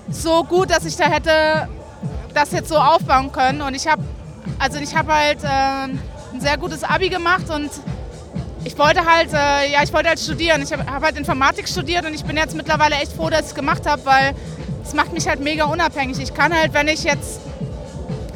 so 0.09 0.45
gut, 0.45 0.71
dass 0.71 0.85
ich 0.85 0.95
da 0.95 1.05
hätte 1.05 1.67
das 2.33 2.53
jetzt 2.53 2.69
so 2.69 2.77
aufbauen 2.77 3.33
können. 3.33 3.61
Und 3.61 3.75
ich 3.75 3.85
habe, 3.85 4.01
also 4.59 4.79
ich 4.79 4.95
habe 4.95 5.13
halt 5.13 5.43
äh, 5.43 5.47
ein 5.47 6.39
sehr 6.39 6.57
gutes 6.57 6.85
Abi 6.85 7.09
gemacht 7.09 7.49
und 7.49 7.69
ich 8.63 8.77
wollte 8.77 9.05
halt, 9.05 9.33
äh, 9.33 9.71
ja, 9.71 9.83
ich 9.83 9.91
wollte 9.91 10.09
halt 10.09 10.19
studieren. 10.19 10.61
Ich 10.61 10.71
habe 10.71 10.85
hab 10.85 11.03
halt 11.03 11.17
Informatik 11.17 11.67
studiert 11.67 12.05
und 12.05 12.13
ich 12.13 12.23
bin 12.23 12.37
jetzt 12.37 12.55
mittlerweile 12.55 12.95
echt 12.95 13.13
froh, 13.13 13.29
dass 13.29 13.41
ich 13.41 13.47
es 13.47 13.55
gemacht 13.55 13.85
habe, 13.87 14.05
weil 14.05 14.35
es 14.83 14.93
macht 14.93 15.13
mich 15.13 15.27
halt 15.27 15.39
mega 15.39 15.65
unabhängig. 15.65 16.19
Ich 16.19 16.33
kann 16.33 16.53
halt, 16.53 16.73
wenn 16.73 16.87
ich 16.87 17.03
jetzt, 17.03 17.41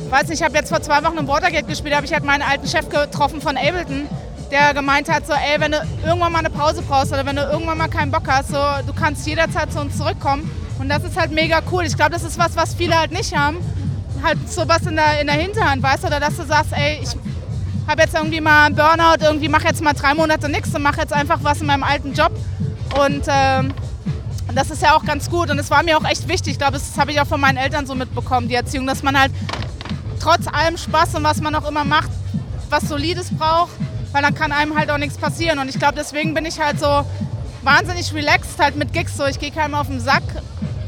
weiß 0.10 0.27
nicht, 0.27 0.39
ich 0.39 0.44
habe 0.44 0.56
jetzt 0.56 0.69
vor 0.69 0.81
zwei 0.81 1.04
Wochen 1.04 1.18
im 1.18 1.27
Watergate 1.27 1.68
gespielt, 1.68 1.95
habe 1.95 2.06
ich 2.06 2.13
halt 2.13 2.24
meinen 2.24 2.42
alten 2.42 2.68
Chef 2.68 2.89
getroffen 2.89 3.42
von 3.42 3.57
Ableton, 3.57 4.07
der 4.51 4.74
gemeint 4.74 5.10
hat, 5.10 5.27
so, 5.27 5.33
ey, 5.33 5.60
wenn 5.60 5.72
du 5.72 5.88
irgendwann 6.06 6.31
mal 6.31 6.39
eine 6.39 6.50
Pause 6.50 6.81
brauchst 6.81 7.12
oder 7.12 7.25
wenn 7.25 7.36
du 7.36 7.44
irgendwann 7.44 7.77
mal 7.77 7.88
keinen 7.88 8.12
Bock 8.12 8.27
hast, 8.27 8.50
so, 8.50 8.57
du 8.86 8.94
kannst 8.94 9.27
jederzeit 9.27 9.72
zu 9.72 9.80
uns 9.80 9.98
zurückkommen. 9.98 10.50
Und 10.80 10.89
das 10.89 11.04
ist 11.04 11.18
halt 11.18 11.31
mega 11.31 11.62
cool. 11.72 11.86
Ich 11.86 11.95
glaube, 11.95 12.12
das 12.12 12.24
ist 12.24 12.38
was, 12.38 12.56
was 12.56 12.74
viele 12.74 12.98
halt 12.98 13.12
nicht 13.12 13.36
haben. 13.36 13.57
Halt 14.24 14.38
sowas 14.51 14.81
in 14.88 14.95
der, 14.95 15.22
in 15.22 15.27
der 15.27 15.36
Hinterhand, 15.36 15.81
weißt 15.81 16.04
du, 16.04 16.07
oder 16.07 16.19
dass 16.19 16.36
du 16.36 16.44
sagst, 16.44 16.74
ey, 16.74 17.00
ich 17.01 17.16
habe 17.88 18.01
jetzt 18.01 18.16
irgendwie 18.16 18.42
mal 18.42 18.66
einen 18.66 18.75
Burnout, 18.75 19.24
irgendwie 19.24 19.50
mache 19.50 19.66
jetzt 19.66 19.81
mal 19.81 19.94
drei 19.94 20.13
Monate 20.13 20.50
nichts 20.50 20.74
und 20.74 20.81
mache 20.81 21.01
jetzt 21.01 21.13
einfach 21.13 21.39
was 21.42 21.62
in 21.62 21.68
meinem 21.68 21.83
alten 21.83 22.13
Job. 22.13 22.31
Und 23.00 23.24
ähm, 23.27 23.74
das 24.54 24.72
ist 24.72 24.81
ja 24.81 24.95
auch 24.95 25.04
ganz 25.04 25.30
gut 25.30 25.50
und 25.50 25.60
es 25.60 25.69
war 25.69 25.83
mir 25.83 25.98
auch 25.98 26.06
echt 26.06 26.27
wichtig. 26.27 26.54
Ich 26.54 26.57
glaube, 26.57 26.74
das 26.74 26.98
habe 26.98 27.12
ich 27.12 27.19
auch 27.19 27.27
von 27.27 27.42
meinen 27.42 27.57
Eltern 27.57 27.86
so 27.86 27.95
mitbekommen, 27.95 28.48
die 28.48 28.56
Erziehung, 28.56 28.88
dass 28.88 29.04
man 29.04 29.19
halt 29.19 29.31
trotz 30.19 30.48
allem 30.48 30.77
Spaß 30.77 31.16
und 31.16 31.24
was 31.24 31.42
man 31.42 31.54
auch 31.56 31.68
immer 31.68 31.83
macht, 31.83 32.10
was 32.69 32.88
Solides 32.88 33.30
braucht, 33.38 33.74
weil 34.12 34.22
dann 34.22 34.33
kann 34.33 34.51
einem 34.51 34.77
halt 34.77 34.89
auch 34.89 34.98
nichts 34.98 35.18
passieren. 35.18 35.60
Und 35.60 35.69
ich 35.69 35.77
glaube, 35.77 35.95
deswegen 35.98 36.33
bin 36.33 36.45
ich 36.45 36.60
halt 36.60 36.80
so 36.80 37.06
wahnsinnig 37.63 38.13
relaxed 38.13 38.60
halt 38.60 38.75
mit 38.75 38.94
Gigs. 38.94 39.18
So, 39.18 39.25
ich 39.25 39.39
gehe 39.39 39.51
keinem 39.51 39.75
auf 39.75 39.88
den 39.88 40.00
Sack 40.00 40.24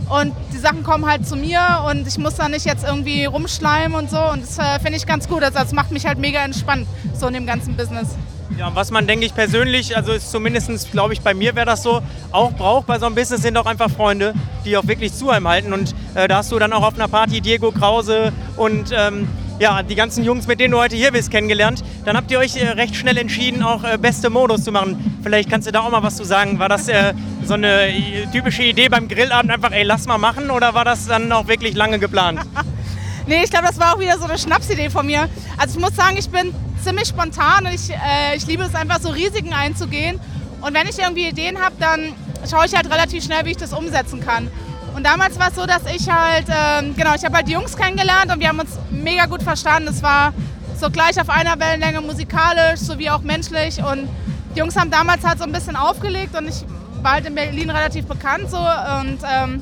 und 0.09 0.33
die 0.53 0.57
Sachen 0.57 0.83
kommen 0.83 1.05
halt 1.05 1.27
zu 1.27 1.35
mir 1.35 1.83
und 1.89 2.07
ich 2.07 2.17
muss 2.17 2.35
da 2.35 2.47
nicht 2.49 2.65
jetzt 2.65 2.85
irgendwie 2.85 3.25
rumschleimen 3.25 3.97
und 3.97 4.09
so. 4.09 4.19
Und 4.19 4.43
das 4.43 4.57
äh, 4.57 4.79
finde 4.79 4.97
ich 4.97 5.05
ganz 5.05 5.27
gut. 5.27 5.43
Also 5.43 5.59
das 5.59 5.73
macht 5.73 5.91
mich 5.91 6.05
halt 6.05 6.17
mega 6.17 6.43
entspannt, 6.43 6.87
so 7.13 7.27
in 7.27 7.33
dem 7.33 7.45
ganzen 7.45 7.75
Business. 7.75 8.15
Ja, 8.57 8.71
was 8.73 8.89
man, 8.89 9.05
denke 9.05 9.25
ich, 9.25 9.35
persönlich, 9.35 9.95
also 9.95 10.13
ist 10.13 10.31
zumindest, 10.31 10.91
glaube 10.91 11.13
ich, 11.13 11.21
bei 11.21 11.33
mir 11.33 11.55
wäre 11.55 11.65
das 11.65 11.83
so, 11.83 12.01
auch 12.31 12.51
braucht 12.53 12.87
bei 12.87 12.97
so 12.97 13.05
einem 13.05 13.13
Business 13.13 13.41
sind 13.41 13.55
auch 13.57 13.65
einfach 13.65 13.89
Freunde, 13.89 14.33
die 14.65 14.75
auch 14.77 14.87
wirklich 14.87 15.13
zu 15.13 15.29
einem 15.29 15.47
halten. 15.47 15.73
Und 15.73 15.93
äh, 16.15 16.27
da 16.27 16.37
hast 16.37 16.51
du 16.51 16.57
dann 16.57 16.73
auch 16.73 16.83
auf 16.83 16.95
einer 16.95 17.07
Party 17.07 17.41
Diego 17.41 17.71
Krause 17.71 18.31
und 18.55 18.91
ähm, 18.91 19.27
ja, 19.59 19.83
die 19.83 19.95
ganzen 19.95 20.23
Jungs, 20.23 20.47
mit 20.47 20.59
denen 20.59 20.71
du 20.71 20.79
heute 20.79 20.95
hier 20.95 21.11
bist, 21.11 21.29
kennengelernt. 21.29 21.83
Dann 22.05 22.15
habt 22.15 22.31
ihr 22.31 22.39
euch 22.39 22.55
äh, 22.55 22.69
recht 22.69 22.95
schnell 22.95 23.17
entschieden, 23.17 23.63
auch 23.63 23.83
äh, 23.83 23.97
beste 23.97 24.29
Modus 24.29 24.63
zu 24.63 24.71
machen. 24.71 25.19
Vielleicht 25.23 25.49
kannst 25.49 25.67
du 25.67 25.71
da 25.71 25.81
auch 25.81 25.91
mal 25.91 26.03
was 26.03 26.15
zu 26.15 26.23
sagen. 26.23 26.57
War 26.59 26.69
das 26.69 26.87
äh, 26.87 27.13
so 27.47 27.53
eine 27.53 27.87
äh, 27.87 28.27
typische 28.31 28.63
Idee 28.63 28.89
beim 28.89 29.07
Grillabend, 29.07 29.51
einfach, 29.51 29.71
ey, 29.71 29.83
lass 29.83 30.05
mal 30.05 30.17
machen, 30.17 30.49
oder 30.51 30.73
war 30.73 30.85
das 30.85 31.07
dann 31.07 31.31
auch 31.31 31.47
wirklich 31.47 31.75
lange 31.75 31.99
geplant? 31.99 32.39
nee, 33.27 33.43
ich 33.43 33.49
glaube, 33.49 33.67
das 33.67 33.79
war 33.79 33.95
auch 33.95 33.99
wieder 33.99 34.17
so 34.17 34.25
eine 34.25 34.37
Schnapsidee 34.37 34.89
von 34.89 35.05
mir. 35.05 35.29
Also 35.57 35.77
ich 35.77 35.83
muss 35.83 35.95
sagen, 35.95 36.17
ich 36.17 36.29
bin 36.29 36.53
ziemlich 36.83 37.07
spontan 37.07 37.65
und 37.65 37.73
ich, 37.73 37.89
äh, 37.89 38.35
ich 38.35 38.45
liebe 38.47 38.63
es 38.63 38.75
einfach, 38.75 38.99
so 39.01 39.09
Risiken 39.09 39.53
einzugehen. 39.53 40.19
Und 40.61 40.73
wenn 40.73 40.87
ich 40.87 40.99
irgendwie 40.99 41.27
Ideen 41.27 41.59
habe, 41.59 41.75
dann 41.79 42.13
schaue 42.49 42.65
ich 42.65 42.75
halt 42.75 42.91
relativ 42.91 43.23
schnell, 43.23 43.45
wie 43.45 43.51
ich 43.51 43.57
das 43.57 43.73
umsetzen 43.73 44.19
kann. 44.19 44.49
Und 44.95 45.05
damals 45.05 45.37
war 45.39 45.49
es 45.49 45.55
so, 45.55 45.65
dass 45.65 45.83
ich 45.93 46.09
halt, 46.09 46.47
ähm, 46.49 46.95
genau, 46.95 47.13
ich 47.13 47.23
habe 47.23 47.35
halt 47.35 47.47
die 47.47 47.51
Jungs 47.51 47.77
kennengelernt 47.77 48.31
und 48.33 48.39
wir 48.39 48.47
haben 48.47 48.59
uns 48.59 48.71
mega 48.89 49.25
gut 49.25 49.43
verstanden. 49.43 49.89
Es 49.89 50.01
war 50.01 50.33
so 50.79 50.89
gleich 50.89 51.19
auf 51.21 51.29
einer 51.29 51.59
Wellenlänge 51.59 52.01
musikalisch 52.01 52.79
sowie 52.79 53.09
auch 53.09 53.21
menschlich. 53.21 53.77
Und 53.77 54.09
die 54.55 54.59
Jungs 54.59 54.75
haben 54.75 54.89
damals 54.89 55.23
halt 55.23 55.37
so 55.37 55.43
ein 55.43 55.51
bisschen 55.51 55.75
aufgelegt 55.75 56.35
und 56.35 56.47
ich 56.47 56.65
war 57.01 57.13
halt 57.13 57.25
in 57.25 57.35
Berlin 57.35 57.69
relativ 57.69 58.05
bekannt 58.05 58.49
so. 58.49 58.57
Und 58.57 59.19
ähm, 59.23 59.61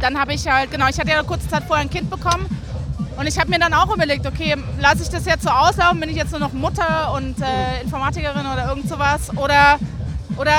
dann 0.00 0.18
habe 0.18 0.34
ich 0.34 0.46
halt, 0.46 0.70
genau, 0.70 0.88
ich 0.88 0.98
hatte 0.98 1.10
ja 1.10 1.22
kurze 1.22 1.48
Zeit 1.48 1.64
vorher 1.64 1.84
ein 1.84 1.90
Kind 1.90 2.10
bekommen. 2.10 2.46
Und 3.16 3.28
ich 3.28 3.38
habe 3.38 3.48
mir 3.48 3.58
dann 3.58 3.72
auch 3.74 3.94
überlegt, 3.94 4.26
okay, 4.26 4.56
lasse 4.80 5.02
ich 5.02 5.08
das 5.08 5.24
jetzt 5.24 5.44
so 5.44 5.50
auslaufen, 5.50 6.00
bin 6.00 6.10
ich 6.10 6.16
jetzt 6.16 6.32
nur 6.32 6.40
noch 6.40 6.52
Mutter 6.52 7.12
und 7.12 7.40
äh, 7.40 7.82
Informatikerin 7.82 8.44
oder 8.44 8.68
irgend 8.68 8.88
sowas? 8.88 9.30
Oder, 9.36 9.78
oder, 10.36 10.52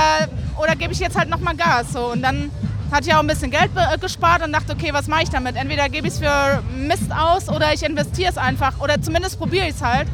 oder 0.57 0.75
gebe 0.75 0.93
ich 0.93 0.99
jetzt 0.99 1.17
halt 1.17 1.29
nochmal 1.29 1.55
Gas? 1.55 1.91
So. 1.91 2.11
Und 2.13 2.21
dann 2.21 2.49
hatte 2.91 3.09
ja 3.09 3.17
auch 3.17 3.21
ein 3.21 3.27
bisschen 3.27 3.51
Geld 3.51 3.71
äh, 3.75 3.97
gespart 3.97 4.41
und 4.41 4.53
dachte, 4.53 4.71
okay, 4.71 4.89
was 4.93 5.07
mache 5.07 5.23
ich 5.23 5.29
damit? 5.29 5.57
Entweder 5.57 5.89
gebe 5.89 6.07
ich 6.07 6.13
es 6.13 6.19
für 6.19 6.63
Mist 6.77 7.11
aus 7.11 7.49
oder 7.49 7.73
ich 7.73 7.83
investiere 7.83 8.31
es 8.31 8.37
einfach 8.37 8.79
oder 8.79 9.01
zumindest 9.01 9.37
probiere 9.37 9.67
ich 9.67 9.75
es 9.75 9.81
halt. 9.81 10.07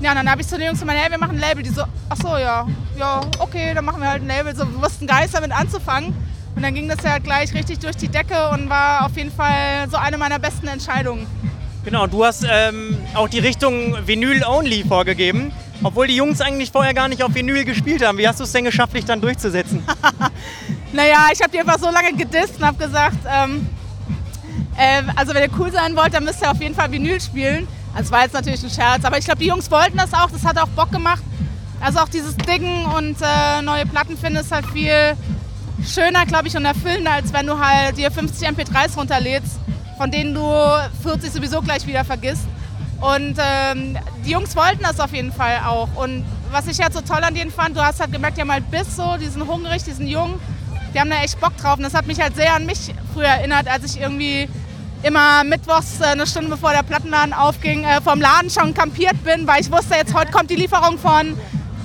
Ja, 0.00 0.10
und 0.10 0.16
dann 0.16 0.30
habe 0.30 0.40
ich 0.40 0.46
zu 0.46 0.56
den 0.56 0.68
Jungs 0.68 0.80
gemeint, 0.80 1.00
hey, 1.00 1.10
wir 1.10 1.18
machen 1.18 1.36
ein 1.36 1.40
Label. 1.40 1.62
Die 1.62 1.70
so, 1.70 1.82
ach 2.08 2.16
so, 2.16 2.36
ja, 2.36 2.66
ja, 2.98 3.20
okay, 3.40 3.72
dann 3.74 3.84
machen 3.84 4.00
wir 4.00 4.08
halt 4.08 4.22
ein 4.22 4.28
Label. 4.28 4.54
So, 4.54 4.64
wir 4.70 4.80
wussten 4.80 5.06
gar 5.06 5.18
nichts 5.18 5.32
damit 5.32 5.52
anzufangen. 5.52 6.14
Und 6.54 6.62
dann 6.62 6.74
ging 6.74 6.88
das 6.88 7.02
ja 7.04 7.18
gleich 7.18 7.52
richtig 7.54 7.78
durch 7.80 7.96
die 7.96 8.08
Decke 8.08 8.50
und 8.50 8.68
war 8.68 9.06
auf 9.06 9.16
jeden 9.16 9.32
Fall 9.32 9.88
so 9.90 9.96
eine 9.96 10.18
meiner 10.18 10.38
besten 10.38 10.66
Entscheidungen. 10.66 11.26
Genau, 11.84 12.06
du 12.06 12.24
hast 12.24 12.44
ähm, 12.48 12.96
auch 13.14 13.28
die 13.28 13.38
Richtung 13.38 13.96
Vinyl 14.06 14.44
Only 14.44 14.84
vorgegeben, 14.86 15.52
obwohl 15.82 16.06
die 16.08 16.16
Jungs 16.16 16.40
eigentlich 16.40 16.70
vorher 16.70 16.94
gar 16.94 17.08
nicht 17.08 17.22
auf 17.22 17.34
Vinyl 17.34 17.64
gespielt 17.64 18.04
haben. 18.04 18.18
Wie 18.18 18.26
hast 18.26 18.40
du 18.40 18.44
es 18.44 18.52
denn 18.52 18.64
geschafft, 18.64 18.94
dich 18.94 19.04
dann 19.04 19.20
durchzusetzen? 19.20 19.82
Naja, 20.90 21.28
ich 21.32 21.40
habe 21.42 21.50
die 21.52 21.60
einfach 21.60 21.78
so 21.78 21.90
lange 21.90 22.14
gedisst 22.14 22.56
und 22.58 22.64
habe 22.64 22.82
gesagt, 22.82 23.18
ähm, 23.30 23.66
äh, 24.76 25.02
also 25.16 25.34
wenn 25.34 25.42
ihr 25.42 25.50
cool 25.58 25.70
sein 25.70 25.94
wollt, 25.94 26.14
dann 26.14 26.24
müsst 26.24 26.40
ihr 26.40 26.50
auf 26.50 26.60
jeden 26.62 26.74
Fall 26.74 26.90
Vinyl 26.90 27.20
spielen. 27.20 27.68
Das 27.98 28.10
war 28.10 28.22
jetzt 28.22 28.32
natürlich 28.32 28.62
ein 28.62 28.70
Scherz, 28.70 29.04
aber 29.04 29.18
ich 29.18 29.24
glaube, 29.24 29.40
die 29.40 29.46
Jungs 29.46 29.70
wollten 29.70 29.96
das 29.96 30.14
auch, 30.14 30.30
das 30.30 30.44
hat 30.44 30.58
auch 30.58 30.68
Bock 30.68 30.90
gemacht. 30.90 31.22
Also 31.80 32.00
auch 32.00 32.08
dieses 32.08 32.36
Diggen 32.36 32.84
und 32.86 33.16
äh, 33.20 33.62
neue 33.62 33.86
Platten 33.86 34.16
finden 34.16 34.38
ist 34.38 34.50
halt 34.50 34.66
viel 34.66 35.16
schöner, 35.86 36.26
glaube 36.26 36.48
ich, 36.48 36.56
und 36.56 36.64
erfüllender, 36.64 37.12
als 37.12 37.32
wenn 37.32 37.46
du 37.46 37.58
halt 37.58 37.96
dir 37.98 38.10
50 38.10 38.48
MP3s 38.48 38.96
runterlädst, 38.96 39.58
von 39.96 40.10
denen 40.10 40.34
du 40.34 40.42
40 41.02 41.32
sowieso 41.32 41.60
gleich 41.60 41.86
wieder 41.86 42.04
vergisst. 42.04 42.46
Und 43.00 43.36
ähm, 43.38 43.96
die 44.24 44.30
Jungs 44.30 44.56
wollten 44.56 44.82
das 44.82 44.98
auf 44.98 45.12
jeden 45.12 45.32
Fall 45.32 45.60
auch. 45.66 45.88
Und 45.94 46.24
was 46.50 46.66
ich 46.66 46.80
halt 46.80 46.92
so 46.92 47.00
toll 47.00 47.22
an 47.22 47.34
denen 47.34 47.52
fand, 47.52 47.76
du 47.76 47.84
hast 47.84 48.00
halt 48.00 48.10
gemerkt, 48.10 48.36
die 48.36 48.40
haben 48.40 48.50
halt 48.50 48.68
Biss 48.70 48.96
so, 48.96 49.16
die 49.20 49.26
sind 49.26 49.46
hungrig, 49.46 49.84
die 49.84 49.92
sind 49.92 50.08
jung 50.08 50.40
die 50.94 51.00
haben 51.00 51.10
da 51.10 51.22
echt 51.22 51.40
Bock 51.40 51.56
drauf. 51.56 51.76
Und 51.76 51.82
das 51.82 51.94
hat 51.94 52.06
mich 52.06 52.20
halt 52.20 52.36
sehr 52.36 52.54
an 52.54 52.66
mich 52.66 52.94
früher 53.12 53.26
erinnert, 53.26 53.68
als 53.68 53.84
ich 53.84 54.00
irgendwie 54.00 54.48
immer 55.02 55.44
mittwochs 55.44 56.00
äh, 56.00 56.06
eine 56.06 56.26
Stunde 56.26 56.50
bevor 56.50 56.72
der 56.72 56.82
Plattenladen 56.82 57.32
aufging, 57.32 57.84
äh, 57.84 58.00
vom 58.00 58.20
Laden 58.20 58.50
schon 58.50 58.74
kampiert 58.74 59.22
bin, 59.24 59.46
weil 59.46 59.60
ich 59.60 59.70
wusste, 59.70 59.94
jetzt 59.94 60.14
heute 60.14 60.32
kommt 60.32 60.50
die 60.50 60.56
Lieferung 60.56 60.98
von 60.98 61.38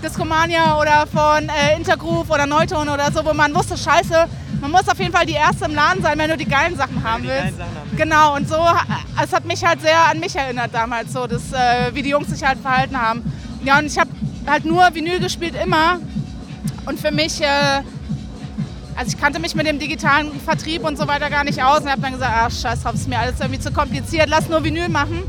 Discomania 0.04 0.80
oder 0.80 1.06
von 1.08 1.50
äh, 1.50 1.76
Intergroove 1.78 2.30
oder 2.30 2.46
Neuton 2.46 2.90
oder 2.90 3.12
so, 3.12 3.24
wo 3.24 3.34
man 3.34 3.54
wusste, 3.54 3.78
scheiße, 3.78 4.28
man 4.60 4.72
muss 4.72 4.88
auf 4.88 5.00
jeden 5.00 5.14
Fall 5.14 5.26
die 5.26 5.34
Erste 5.34 5.66
im 5.66 5.76
Laden 5.76 6.02
sein, 6.02 6.18
wenn 6.18 6.30
du 6.30 6.38
die 6.38 6.46
geilen 6.46 6.76
Sachen 6.76 7.04
haben 7.04 7.24
willst. 7.24 7.60
Haben. 7.60 7.98
Genau, 7.98 8.36
und 8.36 8.48
so, 8.48 8.58
es 9.22 9.32
hat 9.34 9.46
mich 9.46 9.64
halt 9.64 9.82
sehr 9.82 10.00
an 10.10 10.20
mich 10.20 10.36
erinnert 10.36 10.74
damals, 10.74 11.12
so, 11.12 11.28
dass, 11.28 11.42
wie 11.92 12.02
die 12.02 12.10
Jungs 12.10 12.30
sich 12.30 12.44
halt 12.44 12.60
verhalten 12.60 13.00
haben. 13.00 13.24
Ja, 13.66 13.80
und 13.80 13.88
ich 13.88 13.98
habe 13.98 14.10
halt 14.48 14.64
nur 14.64 14.88
Vinyl 14.94 15.20
gespielt, 15.20 15.56
immer. 15.62 16.00
Und 16.86 16.98
für 16.98 17.12
mich 17.12 17.42
also 18.96 19.16
ich 19.16 19.20
kannte 19.20 19.40
mich 19.40 19.56
mit 19.56 19.68
dem 19.68 19.80
digitalen 19.80 20.32
Vertrieb 20.40 20.86
und 20.86 20.98
so 20.98 21.08
weiter 21.08 21.30
gar 21.30 21.44
nicht 21.44 21.62
aus 21.64 21.82
und 21.82 21.90
habe 21.90 22.02
dann 22.02 22.14
gesagt, 22.14 22.32
ach 22.36 22.52
scheiß 22.52 22.84
drauf, 22.84 22.94
ist 22.96 23.08
mir 23.08 23.20
alles 23.20 23.40
irgendwie 23.40 23.60
zu 23.60 23.72
kompliziert, 23.72 24.28
lass 24.30 24.50
nur 24.50 24.64
Vinyl 24.64 24.90
machen. 24.90 25.24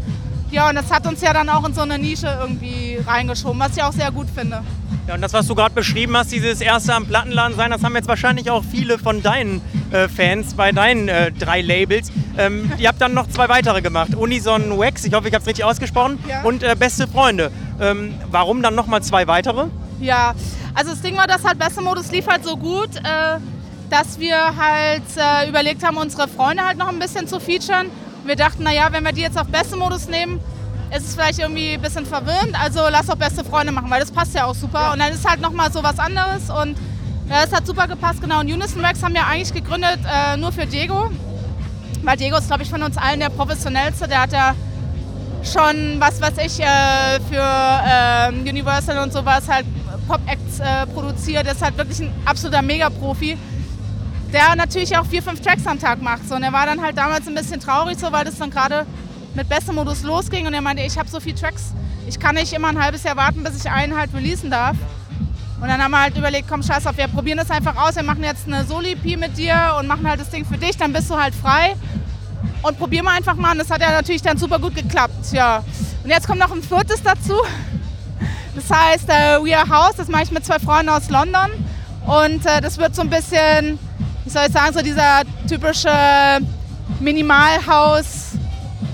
Ja, 0.50 0.68
und 0.68 0.76
das 0.76 0.90
hat 0.90 1.06
uns 1.06 1.20
ja 1.20 1.32
dann 1.32 1.48
auch 1.48 1.66
in 1.66 1.74
so 1.74 1.80
eine 1.80 1.98
Nische 1.98 2.28
irgendwie 2.40 2.98
reingeschoben, 3.04 3.58
was 3.58 3.76
ich 3.76 3.82
auch 3.82 3.92
sehr 3.92 4.12
gut 4.12 4.28
finde. 4.32 4.62
Ja, 5.08 5.14
und 5.14 5.20
das, 5.20 5.32
was 5.32 5.46
du 5.46 5.54
gerade 5.54 5.74
beschrieben 5.74 6.16
hast, 6.16 6.32
dieses 6.32 6.60
erste 6.60 6.94
am 6.94 7.06
Plattenladen 7.06 7.56
sein, 7.56 7.70
das 7.70 7.82
haben 7.82 7.94
jetzt 7.94 8.08
wahrscheinlich 8.08 8.50
auch 8.50 8.62
viele 8.64 8.98
von 8.98 9.22
deinen 9.22 9.60
äh, 9.90 10.08
Fans 10.08 10.54
bei 10.54 10.72
deinen 10.72 11.08
äh, 11.08 11.32
drei 11.32 11.60
Labels. 11.60 12.10
Ähm, 12.38 12.70
ihr 12.78 12.88
habt 12.88 13.00
dann 13.00 13.14
noch 13.14 13.28
zwei 13.28 13.48
weitere 13.48 13.82
gemacht. 13.82 14.14
Unison 14.14 14.78
Wax, 14.78 15.04
ich 15.04 15.12
hoffe, 15.12 15.28
ich 15.28 15.34
habe 15.34 15.42
es 15.42 15.48
richtig 15.48 15.64
ausgesprochen, 15.64 16.18
ja. 16.28 16.42
und 16.42 16.62
äh, 16.62 16.76
Beste 16.78 17.08
Freunde. 17.08 17.50
Ähm, 17.80 18.14
warum 18.30 18.62
dann 18.62 18.74
nochmal 18.74 19.02
zwei 19.02 19.26
weitere? 19.26 19.66
Ja, 20.00 20.34
also 20.74 20.92
das 20.92 21.02
Ding 21.02 21.16
war, 21.16 21.26
dass 21.26 21.44
halt 21.44 21.58
Beste 21.58 21.82
Modus 21.82 22.10
lief 22.10 22.26
halt 22.26 22.44
so 22.44 22.56
gut 22.56 22.90
äh, 22.96 23.38
dass 23.94 24.18
wir 24.18 24.36
halt 24.56 25.04
äh, 25.16 25.48
überlegt 25.48 25.86
haben, 25.86 25.96
unsere 25.98 26.26
Freunde 26.26 26.64
halt 26.64 26.78
noch 26.78 26.88
ein 26.88 26.98
bisschen 26.98 27.28
zu 27.28 27.38
featuren. 27.38 27.92
Wir 28.24 28.34
dachten, 28.34 28.64
naja, 28.64 28.88
wenn 28.90 29.04
wir 29.04 29.12
die 29.12 29.20
jetzt 29.20 29.38
auf 29.38 29.46
beste 29.46 29.76
Modus 29.76 30.08
nehmen, 30.08 30.40
ist 30.90 31.06
es 31.06 31.14
vielleicht 31.14 31.38
irgendwie 31.38 31.74
ein 31.74 31.80
bisschen 31.80 32.04
verwirrend. 32.04 32.60
Also 32.60 32.80
lass 32.90 33.08
auch 33.08 33.14
beste 33.14 33.44
Freunde 33.44 33.70
machen, 33.70 33.88
weil 33.90 34.00
das 34.00 34.10
passt 34.10 34.34
ja 34.34 34.46
auch 34.46 34.54
super. 34.56 34.80
Ja. 34.80 34.92
Und 34.92 34.98
dann 34.98 35.12
ist 35.12 35.28
halt 35.28 35.40
nochmal 35.40 35.72
so 35.72 35.80
was 35.84 36.00
anderes 36.00 36.50
und 36.50 36.76
es 37.28 37.52
hat 37.52 37.68
super 37.68 37.86
gepasst, 37.86 38.20
genau. 38.20 38.40
Und 38.40 38.52
Unison 38.52 38.82
Wax 38.82 39.00
haben 39.00 39.14
wir 39.14 39.26
eigentlich 39.28 39.54
gegründet 39.54 40.00
äh, 40.12 40.36
nur 40.38 40.50
für 40.50 40.66
Diego. 40.66 41.12
Weil 42.02 42.16
Diego 42.16 42.36
ist, 42.36 42.48
glaube 42.48 42.64
ich, 42.64 42.70
von 42.70 42.82
uns 42.82 42.96
allen 42.98 43.20
der 43.20 43.28
professionellste. 43.28 44.08
Der 44.08 44.22
hat 44.22 44.32
ja 44.32 44.56
schon, 45.44 46.00
was 46.00 46.20
weiß 46.20 46.34
ich, 46.44 46.58
äh, 46.58 47.20
für 47.30 47.40
äh, 47.40 48.50
Universal 48.50 48.98
und 48.98 49.12
sowas 49.12 49.44
halt 49.48 49.66
Pop-Acts 50.08 50.58
äh, 50.58 50.86
produziert. 50.92 51.46
Der 51.46 51.52
ist 51.52 51.62
halt 51.62 51.78
wirklich 51.78 52.00
ein 52.00 52.12
absoluter 52.26 52.60
Mega-Profi 52.60 53.38
der 54.34 54.56
natürlich 54.56 54.96
auch 54.98 55.06
vier, 55.06 55.22
fünf 55.22 55.40
Tracks 55.40 55.66
am 55.66 55.78
Tag 55.78 56.02
macht. 56.02 56.28
So. 56.28 56.34
Und 56.34 56.42
er 56.42 56.52
war 56.52 56.66
dann 56.66 56.82
halt 56.82 56.98
damals 56.98 57.26
ein 57.26 57.34
bisschen 57.34 57.60
traurig, 57.60 57.98
so, 57.98 58.10
weil 58.12 58.24
das 58.24 58.36
dann 58.36 58.50
gerade 58.50 58.84
mit 59.34 59.48
bestem 59.48 59.76
Modus 59.76 60.02
losging. 60.02 60.46
Und 60.46 60.54
er 60.54 60.60
meinte, 60.60 60.82
ich 60.82 60.98
habe 60.98 61.08
so 61.08 61.20
viele 61.20 61.36
Tracks, 61.36 61.72
ich 62.06 62.18
kann 62.18 62.34
nicht 62.34 62.52
immer 62.52 62.68
ein 62.68 62.82
halbes 62.82 63.04
Jahr 63.04 63.16
warten, 63.16 63.42
bis 63.42 63.64
ich 63.64 63.70
einen 63.70 63.96
halt 63.96 64.12
releasen 64.12 64.50
darf. 64.50 64.76
Und 65.60 65.68
dann 65.68 65.82
haben 65.82 65.92
wir 65.92 66.00
halt 66.00 66.18
überlegt, 66.18 66.48
komm, 66.48 66.62
scheiß 66.62 66.86
auf, 66.86 66.96
wir 66.96 67.08
probieren 67.08 67.38
das 67.38 67.50
einfach 67.50 67.76
aus. 67.76 67.96
Wir 67.96 68.02
machen 68.02 68.24
jetzt 68.24 68.46
eine 68.46 68.64
Soli-P 68.64 69.16
mit 69.16 69.38
dir 69.38 69.76
und 69.78 69.86
machen 69.86 70.06
halt 70.06 70.20
das 70.20 70.30
Ding 70.30 70.44
für 70.44 70.58
dich, 70.58 70.76
dann 70.76 70.92
bist 70.92 71.08
du 71.08 71.16
halt 71.16 71.34
frei. 71.34 71.76
Und 72.62 72.78
probieren 72.78 73.04
wir 73.04 73.12
einfach 73.12 73.36
mal. 73.36 73.52
Und 73.52 73.58
das 73.58 73.70
hat 73.70 73.80
ja 73.80 73.92
natürlich 73.92 74.22
dann 74.22 74.36
super 74.36 74.58
gut 74.58 74.74
geklappt. 74.74 75.32
Ja. 75.32 75.62
Und 76.02 76.10
jetzt 76.10 76.26
kommt 76.26 76.40
noch 76.40 76.50
ein 76.50 76.62
viertes 76.62 77.02
dazu. 77.02 77.34
Das 78.54 78.70
heißt 78.70 79.08
äh, 79.08 79.44
We 79.44 79.56
Are 79.56 79.68
House, 79.68 79.96
das 79.96 80.08
mache 80.08 80.24
ich 80.24 80.30
mit 80.30 80.44
zwei 80.44 80.58
Freunden 80.58 80.88
aus 80.88 81.08
London. 81.08 81.50
Und 82.06 82.44
äh, 82.46 82.60
das 82.60 82.78
wird 82.78 82.94
so 82.94 83.02
ein 83.02 83.10
bisschen 83.10 83.78
wie 84.24 84.30
soll 84.30 84.42
ich 84.46 84.52
sagen, 84.52 84.72
so 84.72 84.82
dieser 84.82 85.22
typische 85.48 85.90
Minimalhaus, 87.00 88.32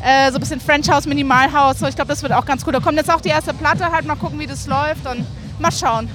äh, 0.02 0.30
so 0.30 0.36
ein 0.36 0.40
bisschen 0.40 0.60
French 0.60 0.90
House, 0.90 1.06
Minimalhaus. 1.06 1.78
So, 1.78 1.86
ich 1.86 1.94
glaube, 1.94 2.08
das 2.08 2.22
wird 2.22 2.32
auch 2.32 2.44
ganz 2.44 2.66
cool. 2.66 2.72
Da 2.72 2.80
kommt 2.80 2.96
jetzt 2.96 3.12
auch 3.12 3.20
die 3.20 3.28
erste 3.28 3.54
Platte, 3.54 3.90
halt 3.90 4.06
mal 4.06 4.16
gucken, 4.16 4.38
wie 4.38 4.46
das 4.46 4.66
läuft 4.66 5.06
und 5.06 5.24
mal 5.60 5.72
schauen. 5.72 6.08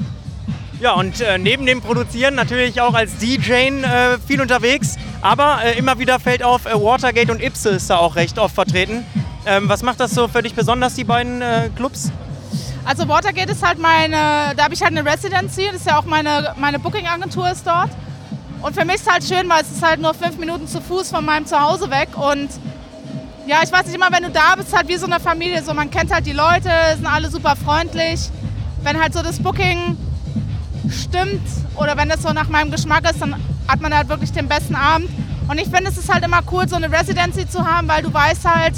Ja, 0.81 0.91
und 0.91 1.21
äh, 1.21 1.37
neben 1.37 1.65
dem 1.65 1.81
Produzieren 1.81 2.35
natürlich 2.35 2.81
auch 2.81 2.93
als 2.93 3.17
DJ 3.17 3.53
äh, 3.53 4.17
viel 4.27 4.41
unterwegs, 4.41 4.97
aber 5.21 5.59
äh, 5.63 5.77
immer 5.77 5.99
wieder 5.99 6.19
fällt 6.19 6.43
auf, 6.43 6.65
äh, 6.65 6.73
Watergate 6.73 7.31
und 7.31 7.41
Ipse 7.41 7.69
ist 7.69 7.89
da 7.89 7.97
auch 7.97 8.17
recht 8.17 8.37
oft 8.37 8.53
vertreten. 8.53 9.05
Ähm, 9.45 9.69
was 9.69 9.83
macht 9.83 10.01
das 10.01 10.11
so 10.11 10.27
für 10.27 10.41
dich 10.41 10.53
besonders, 10.53 10.95
die 10.95 11.05
beiden 11.05 11.41
äh, 11.41 11.69
Clubs? 11.77 12.11
Also 12.83 13.07
Watergate 13.07 13.51
ist 13.51 13.65
halt 13.65 13.79
meine, 13.79 14.53
da 14.55 14.65
habe 14.65 14.73
ich 14.73 14.81
halt 14.83 14.91
eine 14.97 15.09
Residency, 15.09 15.67
das 15.67 15.77
ist 15.77 15.87
ja 15.87 15.97
auch 15.97 16.05
meine, 16.05 16.53
meine 16.57 16.77
Booking-Agentur 16.77 17.49
ist 17.49 17.65
dort. 17.65 17.89
Und 18.65 18.73
für 18.73 18.83
mich 18.83 18.95
ist 18.95 19.05
es 19.05 19.13
halt 19.13 19.23
schön, 19.23 19.47
weil 19.47 19.61
es 19.61 19.69
ist 19.69 19.83
halt 19.83 20.01
nur 20.01 20.15
fünf 20.15 20.39
Minuten 20.39 20.67
zu 20.67 20.81
Fuß 20.81 21.11
von 21.11 21.23
meinem 21.23 21.45
Zuhause 21.45 21.87
weg. 21.91 22.09
Und 22.15 22.49
ja, 23.45 23.59
ich 23.63 23.71
weiß 23.71 23.85
nicht 23.85 23.93
immer, 23.93 24.11
wenn 24.11 24.23
du 24.23 24.31
da 24.31 24.55
bist, 24.55 24.75
halt 24.75 24.87
wie 24.87 24.97
so 24.97 25.05
eine 25.05 25.19
Familie. 25.19 25.61
So, 25.61 25.75
man 25.75 25.91
kennt 25.91 26.11
halt 26.11 26.25
die 26.25 26.31
Leute, 26.31 26.71
sind 26.95 27.05
alle 27.05 27.29
super 27.29 27.55
freundlich. 27.55 28.21
Wenn 28.81 28.99
halt 28.99 29.13
so 29.13 29.21
das 29.21 29.37
Booking 29.37 29.95
stimmt 30.89 31.43
oder 31.75 31.95
wenn 31.95 32.09
das 32.09 32.23
so 32.23 32.33
nach 32.33 32.49
meinem 32.49 32.71
Geschmack 32.71 33.07
ist, 33.07 33.21
dann 33.21 33.35
hat 33.67 33.81
man 33.81 33.95
halt 33.95 34.09
wirklich 34.09 34.31
den 34.31 34.47
besten 34.47 34.73
Abend. 34.73 35.11
Und 35.47 35.59
ich 35.59 35.69
finde, 35.69 35.91
es 35.91 35.99
ist 35.99 36.11
halt 36.11 36.25
immer 36.25 36.39
cool, 36.51 36.67
so 36.67 36.75
eine 36.75 36.91
Residency 36.91 37.47
zu 37.47 37.63
haben, 37.63 37.87
weil 37.87 38.01
du 38.01 38.11
weißt 38.11 38.45
halt, 38.45 38.73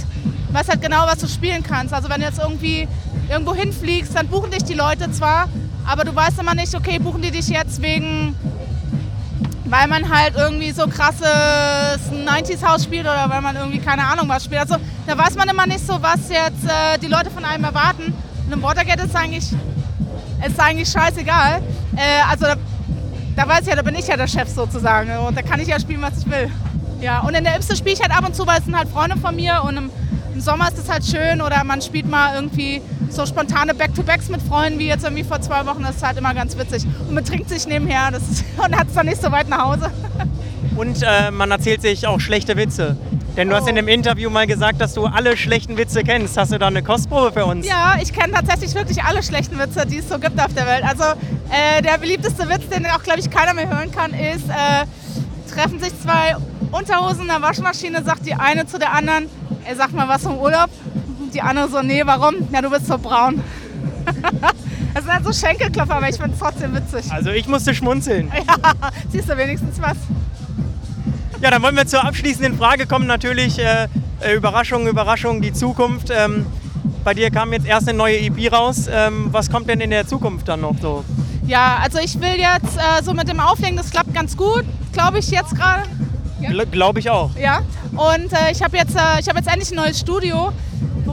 weißt 0.51 0.67
halt 0.67 0.81
genau, 0.81 1.05
was 1.05 1.19
du 1.19 1.29
spielen 1.29 1.63
kannst. 1.63 1.93
Also 1.93 2.09
wenn 2.09 2.19
du 2.19 2.27
jetzt 2.27 2.39
irgendwie 2.39 2.89
irgendwo 3.29 3.55
hinfliegst, 3.55 4.13
dann 4.13 4.27
buchen 4.27 4.51
dich 4.51 4.65
die 4.65 4.73
Leute 4.73 5.09
zwar, 5.13 5.47
aber 5.89 6.03
du 6.03 6.13
weißt 6.13 6.39
immer 6.39 6.55
nicht, 6.55 6.75
okay, 6.75 6.99
buchen 6.99 7.21
die 7.21 7.31
dich 7.31 7.47
jetzt 7.47 7.81
wegen 7.81 8.35
weil 9.69 9.87
man 9.87 10.09
halt 10.09 10.35
irgendwie 10.35 10.71
so 10.71 10.87
krasses 10.87 12.11
90s-Haus 12.11 12.83
spielt 12.83 13.05
oder 13.05 13.29
weil 13.29 13.41
man 13.41 13.55
irgendwie 13.55 13.79
keine 13.79 14.03
Ahnung 14.05 14.27
was 14.29 14.45
spielt. 14.45 14.61
Also 14.61 14.75
da 15.05 15.17
weiß 15.17 15.35
man 15.35 15.47
immer 15.49 15.65
nicht 15.65 15.85
so, 15.85 16.01
was 16.01 16.29
jetzt 16.29 16.65
äh, 16.65 16.97
die 17.01 17.07
Leute 17.07 17.29
von 17.29 17.43
einem 17.43 17.63
erwarten. 17.63 18.13
Und 18.45 18.53
im 18.53 18.61
Watergate 18.61 19.03
ist 19.03 19.15
eigentlich, 19.15 19.51
ist 20.45 20.59
eigentlich 20.59 20.89
scheißegal. 20.89 21.61
Äh, 21.95 22.29
also 22.29 22.45
da, 22.45 22.55
da 23.35 23.47
weiß 23.47 23.61
ich 23.61 23.67
ja, 23.67 23.75
da 23.75 23.81
bin 23.81 23.95
ich 23.95 24.07
ja 24.07 24.15
der 24.15 24.27
Chef 24.27 24.49
sozusagen 24.49 25.09
und 25.17 25.37
da 25.37 25.41
kann 25.41 25.59
ich 25.59 25.67
ja 25.67 25.79
spielen, 25.79 26.01
was 26.01 26.19
ich 26.19 26.29
will. 26.29 26.49
Ja, 27.01 27.19
und 27.19 27.35
in 27.35 27.43
der 27.43 27.55
Ipse 27.55 27.75
spiele 27.75 27.93
ich 27.93 28.01
halt 28.01 28.11
ab 28.11 28.25
und 28.25 28.35
zu, 28.35 28.47
weil 28.47 28.59
es 28.59 28.65
sind 28.65 28.77
halt 28.77 28.89
Freunde 28.89 29.17
von 29.17 29.35
mir 29.35 29.61
und 29.63 29.77
im, 29.77 29.89
im 30.33 30.41
Sommer 30.41 30.67
ist 30.69 30.79
es 30.79 30.89
halt 30.89 31.05
schön 31.05 31.41
oder 31.41 31.63
man 31.63 31.81
spielt 31.81 32.07
mal 32.09 32.35
irgendwie 32.35 32.81
so 33.11 33.25
spontane 33.25 33.73
Back-to-Backs 33.73 34.29
mit 34.29 34.41
Freunden, 34.41 34.79
wie 34.79 34.87
jetzt 34.87 35.03
irgendwie 35.03 35.23
vor 35.23 35.41
zwei 35.41 35.65
Wochen, 35.65 35.83
das 35.83 35.97
ist 35.97 36.03
halt 36.03 36.17
immer 36.17 36.33
ganz 36.33 36.57
witzig. 36.57 36.85
Und 37.07 37.13
man 37.13 37.25
trinkt 37.25 37.49
sich 37.49 37.67
nebenher 37.67 38.11
ist, 38.13 38.43
und 38.57 38.77
hat 38.77 38.87
es 38.87 38.93
dann 38.93 39.05
nicht 39.05 39.21
so 39.21 39.31
weit 39.31 39.49
nach 39.49 39.65
Hause. 39.65 39.91
Und 40.75 41.01
äh, 41.01 41.31
man 41.31 41.51
erzählt 41.51 41.81
sich 41.81 42.05
auch 42.05 42.19
schlechte 42.19 42.55
Witze. 42.55 42.95
Denn 43.35 43.49
du 43.49 43.55
oh. 43.55 43.57
hast 43.59 43.67
in 43.67 43.75
dem 43.75 43.87
Interview 43.87 44.29
mal 44.29 44.47
gesagt, 44.47 44.81
dass 44.81 44.93
du 44.93 45.05
alle 45.05 45.37
schlechten 45.37 45.77
Witze 45.77 46.03
kennst. 46.03 46.37
Hast 46.37 46.51
du 46.51 46.59
da 46.59 46.67
eine 46.67 46.81
Kostprobe 46.83 47.31
für 47.31 47.45
uns? 47.45 47.67
Ja, 47.67 47.95
ich 48.01 48.11
kenne 48.11 48.33
tatsächlich 48.33 48.73
wirklich 48.73 49.03
alle 49.03 49.21
schlechten 49.21 49.59
Witze, 49.59 49.85
die 49.85 49.97
es 49.97 50.09
so 50.09 50.17
gibt 50.19 50.39
auf 50.39 50.53
der 50.53 50.65
Welt. 50.65 50.83
Also 50.83 51.03
äh, 51.03 51.81
der 51.83 51.97
beliebteste 51.99 52.49
Witz, 52.49 52.67
den 52.69 52.85
auch, 52.87 53.03
glaube 53.03 53.19
ich, 53.19 53.29
keiner 53.29 53.53
mehr 53.53 53.69
hören 53.69 53.91
kann, 53.91 54.11
ist, 54.11 54.49
äh, 54.49 54.85
treffen 55.51 55.79
sich 55.79 55.91
zwei 56.01 56.35
Unterhosen 56.71 57.21
in 57.21 57.27
der 57.27 57.41
Waschmaschine, 57.41 58.03
sagt 58.03 58.25
die 58.25 58.33
eine 58.33 58.65
zu 58.65 58.77
der 58.79 58.93
anderen, 58.93 59.29
er 59.65 59.75
sagt 59.75 59.93
mal 59.93 60.07
was 60.07 60.23
vom 60.23 60.37
Urlaub. 60.37 60.69
Die 61.37 61.43
andere 61.43 61.69
so, 61.69 61.83
nee, 61.83 62.01
warum? 62.03 62.33
Ja, 62.51 62.63
du 62.63 62.71
bist 62.71 62.87
so 62.87 62.97
braun. 62.97 63.43
das 64.95 65.03
sind 65.03 65.13
halt 65.13 65.23
so 65.23 65.31
Schenkelklopfer, 65.31 65.97
aber 65.97 66.09
ich 66.09 66.15
finde 66.15 66.31
es 66.31 66.39
trotzdem 66.39 66.73
witzig. 66.73 67.11
Also 67.11 67.29
ich 67.29 67.47
musste 67.47 67.75
schmunzeln. 67.75 68.31
Ja, 68.47 68.89
siehst 69.11 69.29
du 69.29 69.37
wenigstens 69.37 69.79
was. 69.79 69.97
Ja, 71.39 71.51
dann 71.51 71.61
wollen 71.61 71.75
wir 71.75 71.85
zur 71.85 72.03
abschließenden 72.03 72.57
Frage 72.57 72.87
kommen. 72.87 73.05
Natürlich 73.05 73.59
äh, 73.59 73.87
äh, 74.19 74.33
Überraschung, 74.33 74.87
Überraschung, 74.87 75.43
die 75.43 75.53
Zukunft. 75.53 76.09
Ähm, 76.09 76.47
bei 77.03 77.13
dir 77.13 77.29
kam 77.29 77.53
jetzt 77.53 77.67
erst 77.67 77.87
eine 77.87 77.95
neue 77.95 78.17
EP 78.17 78.51
raus. 78.51 78.87
Ähm, 78.91 79.27
was 79.31 79.51
kommt 79.51 79.69
denn 79.69 79.79
in 79.79 79.91
der 79.91 80.07
Zukunft 80.07 80.47
dann 80.47 80.61
noch 80.61 80.79
so? 80.81 81.05
Ja, 81.45 81.77
also 81.83 81.99
ich 81.99 82.19
will 82.19 82.35
jetzt 82.35 82.77
äh, 82.77 83.03
so 83.03 83.13
mit 83.13 83.29
dem 83.29 83.39
Auflegen, 83.39 83.77
das 83.77 83.91
klappt 83.91 84.11
ganz 84.11 84.35
gut, 84.35 84.65
glaube 84.91 85.19
ich 85.19 85.29
jetzt 85.29 85.55
gerade. 85.55 85.83
Ja? 86.41 86.63
Glaube 86.65 86.99
ich 86.99 87.11
auch. 87.11 87.29
Ja, 87.35 87.61
und 87.91 88.33
äh, 88.33 88.51
ich 88.51 88.63
habe 88.63 88.75
jetzt, 88.75 88.95
äh, 88.95 88.99
hab 88.99 89.35
jetzt 89.35 89.47
endlich 89.47 89.69
ein 89.69 89.75
neues 89.75 89.99
Studio 89.99 90.51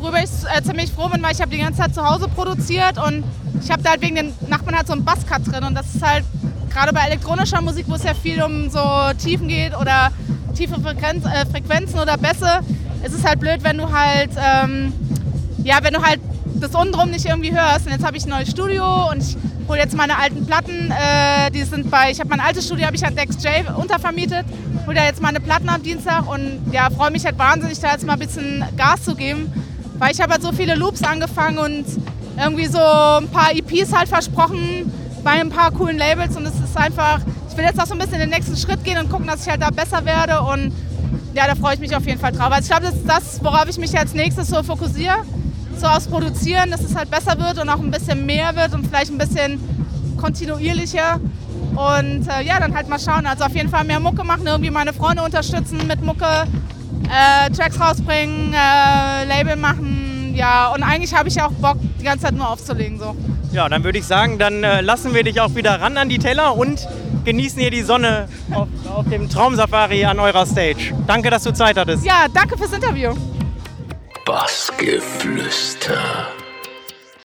worüber 0.04 0.22
ich 0.22 0.30
äh, 0.54 0.62
ziemlich 0.62 0.92
froh 0.92 1.08
bin, 1.08 1.22
weil 1.22 1.32
ich 1.32 1.40
habe 1.40 1.50
die 1.50 1.58
ganze 1.58 1.80
Zeit 1.80 1.94
zu 1.94 2.04
Hause 2.04 2.28
produziert 2.28 2.98
und 2.98 3.24
ich 3.62 3.70
habe 3.70 3.82
da 3.82 3.90
halt 3.90 4.02
wegen 4.02 4.16
den 4.16 4.32
Nachbarn 4.48 4.76
halt 4.76 4.86
so 4.86 4.92
einen 4.92 5.04
Basscut 5.04 5.50
drin 5.50 5.64
und 5.64 5.74
das 5.74 5.94
ist 5.94 6.04
halt 6.04 6.24
gerade 6.70 6.92
bei 6.92 7.00
elektronischer 7.06 7.62
Musik, 7.62 7.86
wo 7.88 7.94
es 7.94 8.04
ja 8.04 8.12
viel 8.12 8.42
um 8.42 8.68
so 8.68 8.80
Tiefen 9.22 9.48
geht 9.48 9.74
oder 9.76 10.12
tiefe 10.54 10.78
Frequenz, 10.80 11.24
äh, 11.24 11.46
Frequenzen 11.46 11.98
oder 11.98 12.18
Bässe, 12.18 12.60
es 13.02 13.14
ist 13.14 13.26
halt 13.26 13.40
blöd, 13.40 13.62
wenn 13.62 13.78
du 13.78 13.90
halt, 13.90 14.30
ähm, 14.36 14.92
ja, 15.62 15.78
wenn 15.82 15.94
du 15.94 16.02
halt 16.02 16.20
das 16.54 16.74
untenrum 16.74 17.10
nicht 17.10 17.26
irgendwie 17.26 17.52
hörst. 17.52 17.86
Und 17.86 17.92
jetzt 17.92 18.04
habe 18.04 18.16
ich 18.16 18.24
ein 18.24 18.30
neues 18.30 18.50
Studio 18.50 19.10
und 19.10 19.22
ich 19.22 19.36
hole 19.68 19.78
jetzt 19.78 19.96
meine 19.96 20.18
alten 20.18 20.46
Platten, 20.46 20.90
äh, 20.90 21.50
die 21.50 21.62
sind 21.62 21.90
bei, 21.90 22.10
ich 22.10 22.20
habe 22.20 22.28
mein 22.28 22.40
altes 22.40 22.66
Studio, 22.66 22.86
habe 22.86 22.96
ich 22.96 23.06
an 23.06 23.16
Dex 23.16 23.36
untervermietet, 23.76 24.44
hole 24.86 24.94
da 24.94 25.04
jetzt 25.04 25.22
meine 25.22 25.40
Platten 25.40 25.68
am 25.68 25.82
Dienstag 25.82 26.28
und 26.28 26.60
ja, 26.72 26.90
freue 26.90 27.10
mich 27.10 27.24
halt 27.24 27.38
wahnsinnig, 27.38 27.80
da 27.80 27.92
jetzt 27.92 28.06
mal 28.06 28.14
ein 28.14 28.18
bisschen 28.18 28.64
Gas 28.76 29.02
zu 29.02 29.14
geben. 29.14 29.52
Weil 29.98 30.12
ich 30.12 30.20
habe 30.20 30.32
halt 30.32 30.42
so 30.42 30.52
viele 30.52 30.74
Loops 30.74 31.02
angefangen 31.02 31.58
und 31.58 31.84
irgendwie 32.36 32.66
so 32.66 32.78
ein 32.78 33.28
paar 33.28 33.52
EPs 33.52 33.92
halt 33.92 34.08
versprochen 34.08 34.92
bei 35.22 35.32
ein 35.32 35.50
paar 35.50 35.70
coolen 35.70 35.96
Labels 35.96 36.36
und 36.36 36.46
es 36.46 36.54
ist 36.54 36.76
einfach, 36.76 37.20
ich 37.50 37.56
will 37.56 37.64
jetzt 37.64 37.80
auch 37.80 37.86
so 37.86 37.94
ein 37.94 37.98
bisschen 37.98 38.18
den 38.18 38.30
nächsten 38.30 38.56
Schritt 38.56 38.84
gehen 38.84 38.98
und 38.98 39.08
gucken, 39.08 39.26
dass 39.26 39.42
ich 39.42 39.50
halt 39.50 39.62
da 39.62 39.70
besser 39.70 40.04
werde 40.04 40.40
und 40.40 40.72
ja, 41.34 41.46
da 41.46 41.54
freue 41.54 41.74
ich 41.74 41.80
mich 41.80 41.94
auf 41.94 42.06
jeden 42.06 42.20
Fall 42.20 42.32
drauf. 42.32 42.52
Also 42.52 42.62
ich 42.62 42.68
glaube, 42.68 42.84
das 42.84 42.94
ist 42.94 43.08
das, 43.08 43.44
worauf 43.44 43.68
ich 43.68 43.78
mich 43.78 43.96
als 43.98 44.14
nächstes 44.14 44.48
so 44.48 44.62
fokussiere. 44.62 45.16
So 45.76 45.86
aufs 45.86 46.06
Produzieren, 46.06 46.70
dass 46.70 46.82
es 46.82 46.94
halt 46.94 47.10
besser 47.10 47.36
wird 47.38 47.60
und 47.60 47.68
auch 47.68 47.80
ein 47.80 47.90
bisschen 47.90 48.24
mehr 48.24 48.54
wird 48.54 48.74
und 48.74 48.86
vielleicht 48.86 49.10
ein 49.10 49.18
bisschen 49.18 49.60
kontinuierlicher. 50.16 51.18
Und 51.74 52.28
äh, 52.28 52.44
ja, 52.44 52.60
dann 52.60 52.72
halt 52.74 52.88
mal 52.88 53.00
schauen. 53.00 53.26
Also 53.26 53.44
auf 53.44 53.54
jeden 53.56 53.68
Fall 53.68 53.84
mehr 53.84 53.98
Mucke 53.98 54.22
machen, 54.22 54.46
irgendwie 54.46 54.70
meine 54.70 54.92
Freunde 54.92 55.24
unterstützen 55.24 55.84
mit 55.88 56.00
Mucke, 56.02 56.46
äh, 57.08 57.50
Tracks 57.50 57.80
rausbringen, 57.80 58.52
äh, 58.52 59.24
Label 59.24 59.56
machen. 59.56 60.32
Ja, 60.34 60.72
und 60.72 60.82
eigentlich 60.82 61.14
habe 61.14 61.28
ich 61.28 61.40
auch 61.40 61.52
Bock, 61.52 61.76
die 62.00 62.04
ganze 62.04 62.24
Zeit 62.24 62.34
nur 62.34 62.48
aufzulegen. 62.48 62.98
So. 62.98 63.16
Ja, 63.52 63.68
dann 63.68 63.84
würde 63.84 63.98
ich 63.98 64.04
sagen, 64.04 64.38
dann 64.38 64.64
äh, 64.64 64.80
lassen 64.80 65.14
wir 65.14 65.22
dich 65.22 65.40
auch 65.40 65.54
wieder 65.54 65.80
ran 65.80 65.96
an 65.96 66.08
die 66.08 66.18
Teller 66.18 66.56
und 66.56 66.88
genießen 67.24 67.60
hier 67.60 67.70
die 67.70 67.82
Sonne 67.82 68.28
auf, 68.52 68.68
auf 68.92 69.08
dem 69.08 69.28
Traumsafari 69.28 70.04
an 70.04 70.18
eurer 70.18 70.44
Stage. 70.44 70.92
Danke, 71.06 71.30
dass 71.30 71.44
du 71.44 71.52
Zeit 71.52 71.76
hattest. 71.76 72.04
Ja, 72.04 72.26
danke 72.32 72.58
fürs 72.58 72.72
Interview. 72.72 73.14
Bassgeflüster. 74.26 75.98